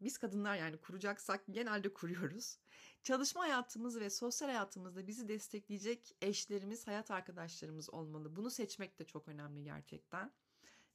biz 0.00 0.18
kadınlar 0.18 0.56
yani 0.56 0.76
kuracaksak 0.76 1.44
genelde 1.50 1.94
kuruyoruz. 1.94 2.58
Çalışma 3.02 3.42
hayatımız 3.42 4.00
ve 4.00 4.10
sosyal 4.10 4.48
hayatımızda 4.48 5.06
bizi 5.06 5.28
destekleyecek 5.28 6.16
eşlerimiz, 6.22 6.86
hayat 6.86 7.10
arkadaşlarımız 7.10 7.90
olmalı. 7.90 8.36
Bunu 8.36 8.50
seçmek 8.50 8.98
de 8.98 9.04
çok 9.04 9.28
önemli 9.28 9.64
gerçekten. 9.64 10.32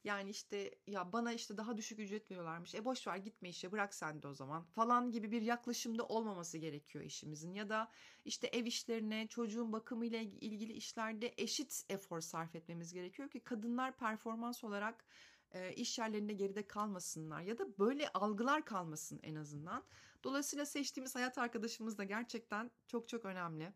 Yani 0.04 0.30
işte 0.30 0.72
ya 0.88 1.14
bana 1.14 1.34
işte 1.34 1.58
daha 1.58 1.78
düşük 1.78 2.00
ücret 2.00 2.32
veriyorlarmış. 2.32 2.76
E 2.76 2.86
boş 2.86 3.08
ver 3.08 3.18
gitme 3.18 3.50
işe 3.50 3.72
bırak 3.72 3.94
sen 3.94 4.24
de 4.24 4.28
o 4.28 4.34
zaman 4.34 4.64
falan 4.64 5.12
gibi 5.12 5.32
bir 5.32 5.42
yaklaşımda 5.42 6.06
olmaması 6.06 6.58
gerekiyor 6.58 7.06
işimizin. 7.06 7.54
Ya 7.54 7.70
da 7.70 7.92
işte 8.26 8.48
ev 8.48 8.66
işlerine, 8.66 9.28
çocuğun 9.28 9.74
bakımıyla 9.74 10.20
ilgili 10.20 10.74
işlerde 10.74 11.34
eşit 11.38 11.84
efor 11.90 12.22
sarf 12.22 12.56
etmemiz 12.56 12.94
gerekiyor 12.94 13.30
ki 13.30 13.40
kadınlar 13.40 13.98
performans 13.98 14.64
olarak 14.64 15.06
e, 15.52 15.74
iş 15.74 16.00
yerlerinde 16.00 16.34
geride 16.34 16.68
kalmasınlar 16.68 17.42
ya 17.42 17.58
da 17.58 17.78
böyle 17.80 18.10
algılar 18.10 18.66
kalmasın 18.66 19.20
en 19.24 19.36
azından. 19.36 19.84
Dolayısıyla 20.24 20.66
seçtiğimiz 20.66 21.16
hayat 21.16 21.38
arkadaşımız 21.38 21.98
da 21.98 22.04
gerçekten 22.04 22.72
çok 22.88 23.10
çok 23.10 23.26
önemli. 23.26 23.74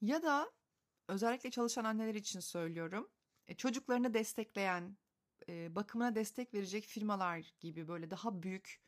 Ya 0.00 0.22
da 0.22 0.52
özellikle 1.08 1.50
çalışan 1.50 1.84
anneler 1.84 2.14
için 2.14 2.40
söylüyorum 2.40 3.10
çocuklarını 3.56 4.14
destekleyen, 4.14 4.96
e, 5.48 5.74
bakımına 5.74 6.14
destek 6.14 6.54
verecek 6.54 6.84
firmalar 6.84 7.52
gibi 7.60 7.88
böyle 7.88 8.10
daha 8.10 8.42
büyük 8.42 8.80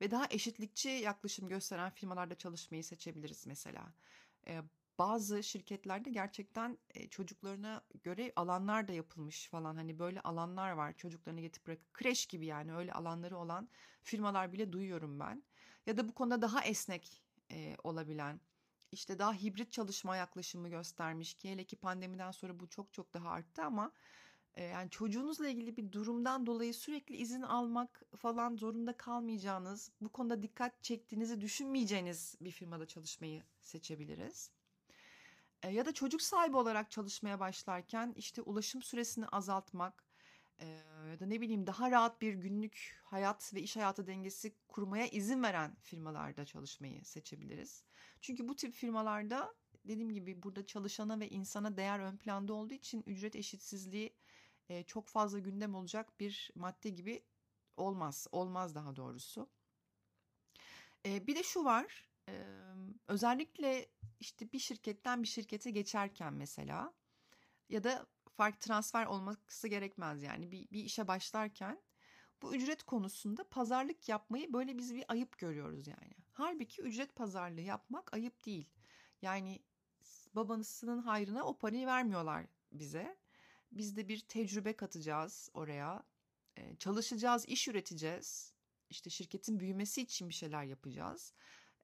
ve 0.00 0.10
daha 0.10 0.26
eşitlikçi 0.30 0.88
yaklaşım 0.88 1.48
gösteren 1.48 1.90
firmalarda 1.90 2.34
çalışmayı 2.34 2.84
seçebiliriz 2.84 3.46
mesela. 3.46 3.92
E, 4.46 4.62
bazı 4.98 5.42
şirketlerde 5.42 6.10
gerçekten 6.10 6.78
çocuklarına 7.10 7.82
göre 8.02 8.32
alanlar 8.36 8.88
da 8.88 8.92
yapılmış 8.92 9.48
falan 9.48 9.76
hani 9.76 9.98
böyle 9.98 10.20
alanlar 10.20 10.70
var 10.70 10.92
çocuklarını 10.96 11.40
getirip 11.40 11.66
bırakıp 11.66 11.94
kreş 11.94 12.26
gibi 12.26 12.46
yani 12.46 12.74
öyle 12.74 12.92
alanları 12.92 13.38
olan 13.38 13.68
firmalar 14.02 14.52
bile 14.52 14.72
duyuyorum 14.72 15.20
ben. 15.20 15.42
Ya 15.86 15.96
da 15.96 16.08
bu 16.08 16.14
konuda 16.14 16.42
daha 16.42 16.64
esnek 16.64 17.22
olabilen 17.84 18.40
işte 18.92 19.18
daha 19.18 19.34
hibrit 19.34 19.72
çalışma 19.72 20.16
yaklaşımı 20.16 20.68
göstermiş 20.68 21.34
ki 21.34 21.50
hele 21.50 21.64
ki 21.64 21.76
pandemiden 21.76 22.30
sonra 22.30 22.60
bu 22.60 22.68
çok 22.68 22.92
çok 22.92 23.14
daha 23.14 23.30
arttı 23.30 23.62
ama 23.62 23.92
e, 24.54 24.64
yani 24.64 24.90
çocuğunuzla 24.90 25.48
ilgili 25.48 25.76
bir 25.76 25.92
durumdan 25.92 26.46
dolayı 26.46 26.74
sürekli 26.74 27.16
izin 27.16 27.42
almak 27.42 28.02
falan 28.16 28.56
zorunda 28.56 28.96
kalmayacağınız, 28.96 29.92
bu 30.00 30.08
konuda 30.08 30.42
dikkat 30.42 30.82
çektiğinizi 30.82 31.40
düşünmeyeceğiniz 31.40 32.36
bir 32.40 32.50
firmada 32.50 32.86
çalışmayı 32.86 33.42
seçebiliriz. 33.60 34.50
E, 35.62 35.68
ya 35.70 35.86
da 35.86 35.92
çocuk 35.92 36.22
sahibi 36.22 36.56
olarak 36.56 36.90
çalışmaya 36.90 37.40
başlarken 37.40 38.12
işte 38.16 38.42
ulaşım 38.42 38.82
süresini 38.82 39.26
azaltmak, 39.26 40.04
ya 41.10 41.20
da 41.20 41.26
ne 41.26 41.40
bileyim 41.40 41.66
daha 41.66 41.90
rahat 41.90 42.20
bir 42.20 42.34
günlük 42.34 43.00
hayat 43.04 43.54
ve 43.54 43.62
iş 43.62 43.76
hayatı 43.76 44.06
dengesi 44.06 44.54
kurmaya 44.68 45.06
izin 45.06 45.42
veren 45.42 45.76
firmalarda 45.82 46.44
çalışmayı 46.44 47.04
seçebiliriz. 47.04 47.84
Çünkü 48.20 48.48
bu 48.48 48.56
tip 48.56 48.74
firmalarda 48.74 49.54
dediğim 49.84 50.12
gibi 50.12 50.42
burada 50.42 50.66
çalışana 50.66 51.20
ve 51.20 51.28
insana 51.28 51.76
değer 51.76 52.00
ön 52.00 52.16
planda 52.16 52.54
olduğu 52.54 52.74
için 52.74 53.02
ücret 53.06 53.36
eşitsizliği 53.36 54.16
çok 54.86 55.08
fazla 55.08 55.38
gündem 55.38 55.74
olacak 55.74 56.20
bir 56.20 56.50
madde 56.54 56.90
gibi 56.90 57.24
olmaz. 57.76 58.26
Olmaz 58.32 58.74
daha 58.74 58.96
doğrusu. 58.96 59.48
Bir 61.04 61.36
de 61.36 61.42
şu 61.42 61.64
var. 61.64 62.08
Özellikle 63.08 63.86
işte 64.20 64.52
bir 64.52 64.58
şirketten 64.58 65.22
bir 65.22 65.28
şirkete 65.28 65.70
geçerken 65.70 66.32
mesela 66.32 66.94
ya 67.68 67.84
da 67.84 68.06
fark 68.36 68.60
transfer 68.60 69.06
olması 69.06 69.68
gerekmez 69.68 70.22
yani 70.22 70.50
bir, 70.50 70.70
bir 70.70 70.84
işe 70.84 71.08
başlarken 71.08 71.82
bu 72.42 72.54
ücret 72.54 72.82
konusunda 72.82 73.48
pazarlık 73.48 74.08
yapmayı 74.08 74.52
böyle 74.52 74.78
biz 74.78 74.94
bir 74.94 75.04
ayıp 75.08 75.38
görüyoruz 75.38 75.86
yani. 75.86 76.14
Halbuki 76.32 76.82
ücret 76.82 77.14
pazarlığı 77.16 77.60
yapmak 77.60 78.14
ayıp 78.14 78.46
değil. 78.46 78.68
Yani 79.22 79.62
babanızın 80.34 80.98
hayrına 80.98 81.44
o 81.44 81.58
parayı 81.58 81.86
vermiyorlar 81.86 82.46
bize. 82.72 83.16
Biz 83.72 83.96
de 83.96 84.08
bir 84.08 84.20
tecrübe 84.20 84.76
katacağız 84.76 85.50
oraya. 85.54 86.02
Ee, 86.56 86.76
çalışacağız, 86.76 87.46
iş 87.46 87.68
üreteceğiz. 87.68 88.54
İşte 88.90 89.10
şirketin 89.10 89.60
büyümesi 89.60 90.02
için 90.02 90.28
bir 90.28 90.34
şeyler 90.34 90.64
yapacağız. 90.64 91.32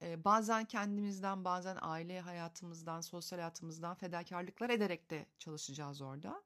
Bazen 0.00 0.64
kendimizden, 0.64 1.44
bazen 1.44 1.78
aile 1.80 2.20
hayatımızdan, 2.20 3.00
sosyal 3.00 3.38
hayatımızdan 3.38 3.94
fedakarlıklar 3.94 4.70
ederek 4.70 5.10
de 5.10 5.26
çalışacağız 5.38 6.00
orada. 6.00 6.42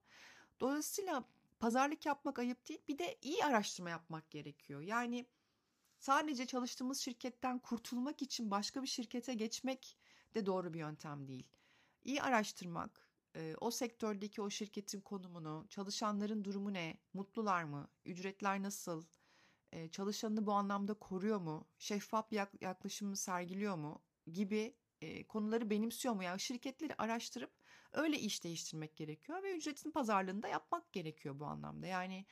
Dolayısıyla 0.60 1.24
pazarlık 1.60 2.06
yapmak 2.06 2.38
ayıp 2.38 2.68
değil. 2.68 2.80
Bir 2.88 2.98
de 2.98 3.18
iyi 3.22 3.44
araştırma 3.44 3.90
yapmak 3.90 4.30
gerekiyor. 4.30 4.80
Yani 4.80 5.26
sadece 5.98 6.46
çalıştığımız 6.46 6.98
şirketten 6.98 7.58
kurtulmak 7.58 8.22
için 8.22 8.50
başka 8.50 8.82
bir 8.82 8.88
şirkete 8.88 9.34
geçmek 9.34 9.96
de 10.34 10.46
doğru 10.46 10.74
bir 10.74 10.78
yöntem 10.78 11.28
değil. 11.28 11.46
İyi 12.04 12.22
araştırmak, 12.22 13.10
o 13.60 13.70
sektördeki 13.70 14.42
o 14.42 14.50
şirketin 14.50 15.00
konumunu, 15.00 15.66
çalışanların 15.68 16.44
durumu 16.44 16.72
ne, 16.72 16.98
mutlular 17.14 17.64
mı, 17.64 17.88
ücretler 18.04 18.62
nasıl, 18.62 19.04
çalışanını 19.90 20.46
bu 20.46 20.52
anlamda 20.52 20.94
koruyor 20.94 21.40
mu, 21.40 21.68
şeffaf 21.78 22.30
bir 22.30 22.40
yaklaşımı 22.60 23.16
sergiliyor 23.16 23.76
mu 23.76 24.02
gibi 24.32 24.76
konuları 25.28 25.70
benimsiyor 25.70 26.14
mu? 26.14 26.22
Yani 26.22 26.40
şirketleri 26.40 26.94
araştırıp 26.94 27.50
öyle 27.92 28.18
iş 28.18 28.44
değiştirmek 28.44 28.96
gerekiyor 28.96 29.42
ve 29.42 29.56
ücretin 29.56 29.90
pazarlığında 29.90 30.48
yapmak 30.48 30.92
gerekiyor 30.92 31.40
bu 31.40 31.46
anlamda. 31.46 31.86
Yani 31.86 32.26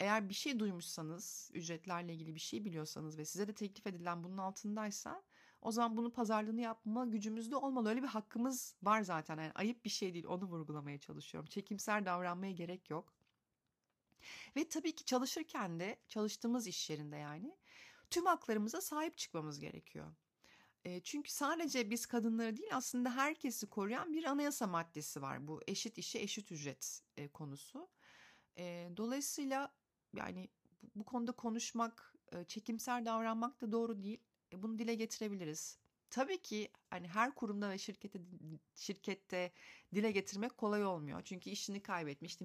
eğer 0.00 0.28
bir 0.28 0.34
şey 0.34 0.58
duymuşsanız, 0.58 1.50
ücretlerle 1.54 2.14
ilgili 2.14 2.34
bir 2.34 2.40
şey 2.40 2.64
biliyorsanız 2.64 3.18
ve 3.18 3.24
size 3.24 3.48
de 3.48 3.54
teklif 3.54 3.86
edilen 3.86 4.24
bunun 4.24 4.38
altındaysa 4.38 5.22
o 5.62 5.70
zaman 5.70 5.96
bunun 5.96 6.10
pazarlığını 6.10 6.60
yapma 6.60 7.06
gücümüzde 7.06 7.56
olmalı. 7.56 7.88
Öyle 7.88 8.02
bir 8.02 8.08
hakkımız 8.08 8.76
var 8.82 9.02
zaten. 9.02 9.38
Yani 9.38 9.52
ayıp 9.54 9.84
bir 9.84 9.90
şey 9.90 10.14
değil. 10.14 10.26
Onu 10.26 10.44
vurgulamaya 10.44 10.98
çalışıyorum. 10.98 11.48
Çekimser 11.48 12.06
davranmaya 12.06 12.52
gerek 12.52 12.90
yok. 12.90 13.15
Ve 14.56 14.68
tabii 14.68 14.94
ki 14.94 15.04
çalışırken 15.04 15.80
de 15.80 15.96
çalıştığımız 16.08 16.66
iş 16.66 16.90
yerinde 16.90 17.16
yani 17.16 17.56
tüm 18.10 18.26
haklarımıza 18.26 18.80
sahip 18.80 19.18
çıkmamız 19.18 19.58
gerekiyor. 19.58 20.14
E, 20.84 21.00
çünkü 21.00 21.30
sadece 21.32 21.90
biz 21.90 22.06
kadınları 22.06 22.56
değil 22.56 22.70
aslında 22.72 23.16
herkesi 23.16 23.66
koruyan 23.66 24.12
bir 24.12 24.24
anayasa 24.24 24.66
maddesi 24.66 25.22
var. 25.22 25.48
Bu 25.48 25.60
eşit 25.66 25.98
işe 25.98 26.18
eşit 26.18 26.52
ücret 26.52 27.02
e, 27.16 27.28
konusu. 27.28 27.88
E, 28.58 28.90
dolayısıyla 28.96 29.72
yani 30.12 30.48
bu 30.94 31.04
konuda 31.04 31.32
konuşmak, 31.32 32.14
çekimser 32.48 33.04
davranmak 33.04 33.60
da 33.60 33.72
doğru 33.72 34.02
değil. 34.02 34.20
Bunu 34.52 34.78
dile 34.78 34.94
getirebiliriz. 34.94 35.78
Tabii 36.10 36.42
ki 36.42 36.70
hani 36.90 37.08
her 37.08 37.34
kurumda 37.34 37.70
ve 37.70 37.78
şirkette 37.78 38.20
şirkette 38.74 39.52
dile 39.94 40.10
getirmek 40.10 40.56
kolay 40.56 40.84
olmuyor. 40.84 41.22
Çünkü 41.24 41.50
işini 41.50 41.82
kaybetmiş, 41.82 42.32
işte 42.32 42.44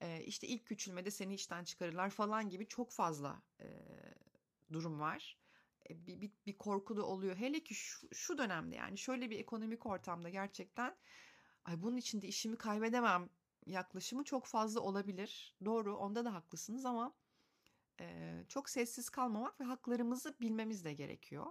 mimlenme, 0.00 0.24
işte 0.24 0.46
ilk 0.46 0.66
küçülmede 0.66 1.10
seni 1.10 1.34
işten 1.34 1.64
çıkarırlar 1.64 2.10
falan 2.10 2.48
gibi 2.48 2.68
çok 2.68 2.92
fazla 2.92 3.42
durum 4.72 5.00
var. 5.00 5.38
Bir, 5.90 6.20
bir, 6.20 6.30
bir 6.46 6.58
korku 6.58 6.96
da 6.96 7.06
oluyor. 7.06 7.36
Hele 7.36 7.64
ki 7.64 7.74
şu, 7.74 8.08
şu 8.14 8.38
dönemde 8.38 8.76
yani 8.76 8.98
şöyle 8.98 9.30
bir 9.30 9.38
ekonomik 9.38 9.86
ortamda 9.86 10.28
gerçekten 10.28 10.96
ay 11.64 11.82
bunun 11.82 11.96
içinde 11.96 12.26
işimi 12.26 12.56
kaybedemem 12.56 13.28
yaklaşımı 13.66 14.24
çok 14.24 14.46
fazla 14.46 14.80
olabilir. 14.80 15.56
Doğru 15.64 15.96
onda 15.96 16.24
da 16.24 16.34
haklısınız 16.34 16.84
ama 16.84 17.14
e, 18.00 18.44
çok 18.48 18.70
sessiz 18.70 19.10
kalmamak 19.10 19.60
ve 19.60 19.64
haklarımızı 19.64 20.34
bilmemiz 20.40 20.84
de 20.84 20.94
gerekiyor. 20.94 21.46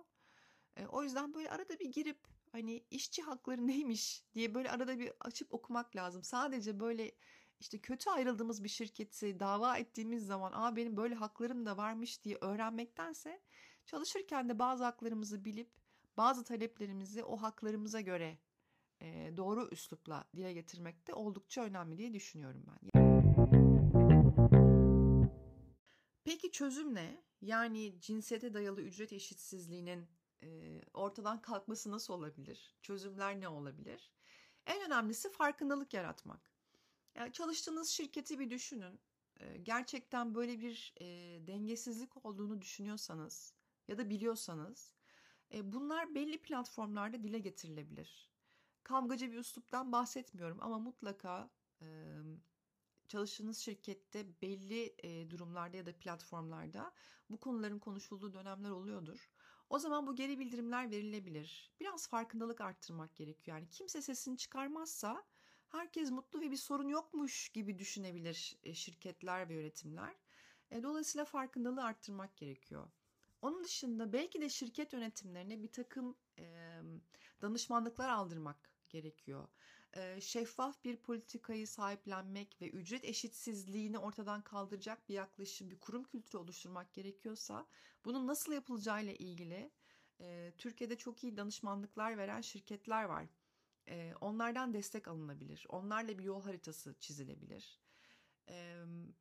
E, 0.77 0.86
o 0.88 1.03
yüzden 1.03 1.34
böyle 1.34 1.49
arada 1.49 1.79
bir 1.79 1.91
girip 1.91 2.19
hani 2.51 2.84
işçi 2.91 3.21
hakları 3.21 3.67
neymiş 3.67 4.23
diye 4.34 4.53
böyle 4.53 4.71
arada 4.71 4.99
bir 4.99 5.12
açıp 5.19 5.53
okumak 5.53 5.95
lazım. 5.95 6.23
Sadece 6.23 6.79
böyle 6.79 7.12
işte 7.60 7.82
kötü 7.82 8.10
ayrıldığımız 8.10 8.63
bir 8.63 8.70
şirketi 8.70 9.39
dava 9.39 9.78
ettiğimiz 9.78 10.26
zaman 10.26 10.52
aa 10.56 10.76
benim 10.76 10.98
böyle 10.98 11.15
haklarım 11.15 11.65
da 11.65 11.78
varmış 11.78 12.24
diye 12.24 12.38
öğrenmektense 12.41 13.41
çalışırken 13.86 14.50
de 14.50 14.60
bazı 14.60 14.84
haklarımızı 14.84 15.46
bilip 15.46 15.70
bazı 16.18 16.44
taleplerimizi 16.44 17.24
o 17.24 17.38
haklarımıza 17.38 18.02
göre 18.02 18.38
e, 19.02 19.34
doğru 19.38 19.68
üslupla 19.72 20.26
dile 20.36 20.54
getirmek 20.54 21.08
de 21.08 21.13
oldukça 21.13 21.62
önemli 21.62 21.98
diye 21.98 22.13
düşünüyorum 22.13 22.65
ben. 22.68 23.06
Peki 26.24 26.52
çözüm 26.52 26.96
ne? 26.96 27.24
Yani 27.41 28.00
cinsiyete 28.00 28.54
dayalı 28.54 28.82
ücret 28.82 29.13
eşitsizliğinin 29.13 30.08
e, 30.44 30.82
ortadan 30.94 31.41
kalkması 31.41 31.91
nasıl 31.91 32.13
olabilir? 32.13 32.76
Çözümler 32.82 33.41
ne 33.41 33.48
olabilir? 33.48 34.12
En 34.65 34.86
önemlisi 34.86 35.30
farkındalık 35.30 35.94
yaratmak. 35.94 36.55
Yani 37.15 37.32
çalıştığınız 37.32 37.89
şirketi 37.89 38.39
bir 38.39 38.49
düşünün. 38.49 38.99
Gerçekten 39.63 40.36
böyle 40.36 40.60
bir 40.60 40.93
dengesizlik 41.47 42.25
olduğunu 42.25 42.62
düşünüyorsanız 42.62 43.54
ya 43.88 43.97
da 43.97 44.10
biliyorsanız 44.10 44.93
bunlar 45.63 46.15
belli 46.15 46.41
platformlarda 46.41 47.23
dile 47.23 47.39
getirilebilir. 47.39 48.30
Kavgacı 48.84 49.32
bir 49.32 49.38
üsluptan 49.38 49.91
bahsetmiyorum 49.91 50.58
ama 50.62 50.80
mutlaka 50.80 51.49
çalıştığınız 53.08 53.58
şirkette 53.58 54.41
belli 54.41 54.95
durumlarda 55.30 55.78
ya 55.78 55.86
da 55.86 55.97
platformlarda 55.97 56.93
bu 57.30 57.39
konuların 57.39 57.80
konuşulduğu 57.80 58.34
dönemler 58.34 58.69
oluyordur. 58.69 59.30
O 59.69 59.80
zaman 59.80 60.08
bu 60.08 60.15
geri 60.15 60.39
bildirimler 60.39 60.91
verilebilir. 60.91 61.71
Biraz 61.80 62.08
farkındalık 62.08 62.62
arttırmak 62.62 63.15
gerekiyor. 63.15 63.58
Yani 63.58 63.69
kimse 63.69 64.01
sesini 64.01 64.38
çıkarmazsa 64.38 65.25
herkes 65.69 66.12
mutlu 66.12 66.41
ve 66.41 66.51
bir 66.51 66.58
sorun 66.58 66.88
yokmuş 66.88 67.49
gibi 67.49 67.80
düşünebilir 67.80 68.58
e, 68.63 68.73
şirketler 68.73 69.49
ve 69.49 69.54
yönetimler. 69.54 70.15
E, 70.71 70.84
dolayısıyla 70.84 71.25
farkındalığı 71.25 71.84
arttırmak 71.84 72.38
gerekiyor. 72.38 72.88
Onun 73.41 73.63
dışında 73.63 74.13
belki 74.13 74.41
de 74.41 74.49
şirket 74.49 74.93
yönetimlerine 74.93 75.63
bir 75.63 75.71
takım 75.71 76.15
e, 76.39 76.75
danışmanlıklar 77.41 78.10
aldırmak 78.10 78.69
gerekiyor 78.89 79.47
şeffaf 80.19 80.84
bir 80.84 80.97
politikayı 80.97 81.67
sahiplenmek 81.67 82.62
ve 82.62 82.69
ücret 82.69 83.06
eşitsizliğini 83.06 83.99
ortadan 83.99 84.41
kaldıracak 84.41 85.10
bir 85.10 85.13
yaklaşım, 85.13 85.71
bir 85.71 85.80
kurum 85.80 86.04
kültürü 86.04 86.38
oluşturmak 86.38 86.93
gerekiyorsa 86.93 87.67
bunun 88.06 88.28
nasıl 88.28 88.54
yapılacağıyla 88.54 89.13
ilgili 89.13 89.71
Türkiye'de 90.58 90.97
çok 90.97 91.23
iyi 91.23 91.38
danışmanlıklar 91.38 92.17
veren 92.17 92.41
şirketler 92.41 93.04
var. 93.04 93.25
Onlardan 94.21 94.74
destek 94.74 95.08
alınabilir. 95.08 95.65
Onlarla 95.69 96.17
bir 96.17 96.24
yol 96.24 96.41
haritası 96.41 96.95
çizilebilir. 97.00 97.82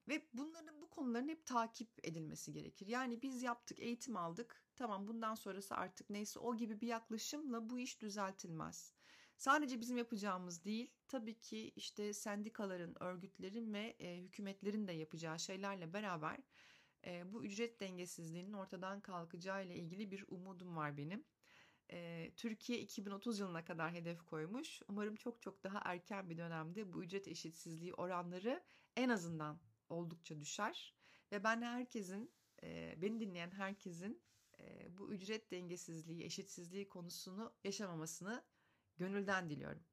ve 0.09 0.29
bunların 0.33 0.83
bu 0.83 0.91
konuların 0.91 1.29
hep 1.29 1.47
takip 1.47 1.91
edilmesi 2.03 2.53
gerekir. 2.53 2.87
Yani 2.87 3.23
biz 3.23 3.43
yaptık, 3.43 3.81
eğitim 3.81 4.17
aldık. 4.17 4.65
Tamam 4.77 5.09
bundan 5.09 5.35
sonrası 5.35 5.75
artık 5.75 6.11
neyse 6.11 6.39
o 6.39 6.57
gibi 6.57 6.81
bir 6.81 6.87
yaklaşımla 6.87 7.71
bu 7.71 7.79
iş 7.79 8.01
düzeltilmez. 8.01 8.95
Sadece 9.37 9.81
bizim 9.81 9.97
yapacağımız 9.97 10.65
değil, 10.65 10.91
tabii 11.09 11.39
ki 11.39 11.73
işte 11.77 12.13
sendikaların, 12.13 13.03
örgütlerin 13.03 13.75
ve 13.75 13.97
e, 13.99 14.23
hükümetlerin 14.23 14.89
de 14.89 14.93
yapacağı 14.93 15.39
şeylerle 15.39 15.93
beraber 15.93 16.39
e, 17.07 17.33
bu 17.33 17.45
ücret 17.45 17.81
dengesizliğinin 17.81 18.53
ortadan 18.53 19.01
kalkacağı 19.01 19.67
ile 19.67 19.75
ilgili 19.75 20.11
bir 20.11 20.25
umudum 20.29 20.77
var 20.77 20.97
benim. 20.97 21.25
E, 21.93 22.33
Türkiye 22.37 22.79
2030 22.79 23.39
yılına 23.39 23.65
kadar 23.65 23.93
hedef 23.93 24.23
koymuş. 24.23 24.83
Umarım 24.89 25.17
çok 25.17 25.43
çok 25.43 25.65
daha 25.65 25.81
erken 25.85 26.31
bir 26.31 26.39
dönemde 26.39 26.93
bu 26.93 27.05
ücret 27.05 27.29
eşitsizliği 27.29 27.95
oranları 27.95 28.65
en 28.97 29.09
azından 29.09 29.61
oldukça 29.89 30.41
düşer. 30.41 30.95
Ve 31.33 31.45
ben 31.45 31.63
herkesin, 31.63 32.33
e, 32.63 32.95
beni 33.03 33.21
dinleyen 33.21 33.51
herkesin 33.51 34.23
e, 34.59 34.99
bu 34.99 35.13
ücret 35.13 35.51
dengesizliği, 35.51 36.25
eşitsizliği 36.25 36.89
konusunu 36.89 37.55
yaşamamasını 37.65 38.45
gönülden 38.97 39.51
diliyorum. 39.51 39.85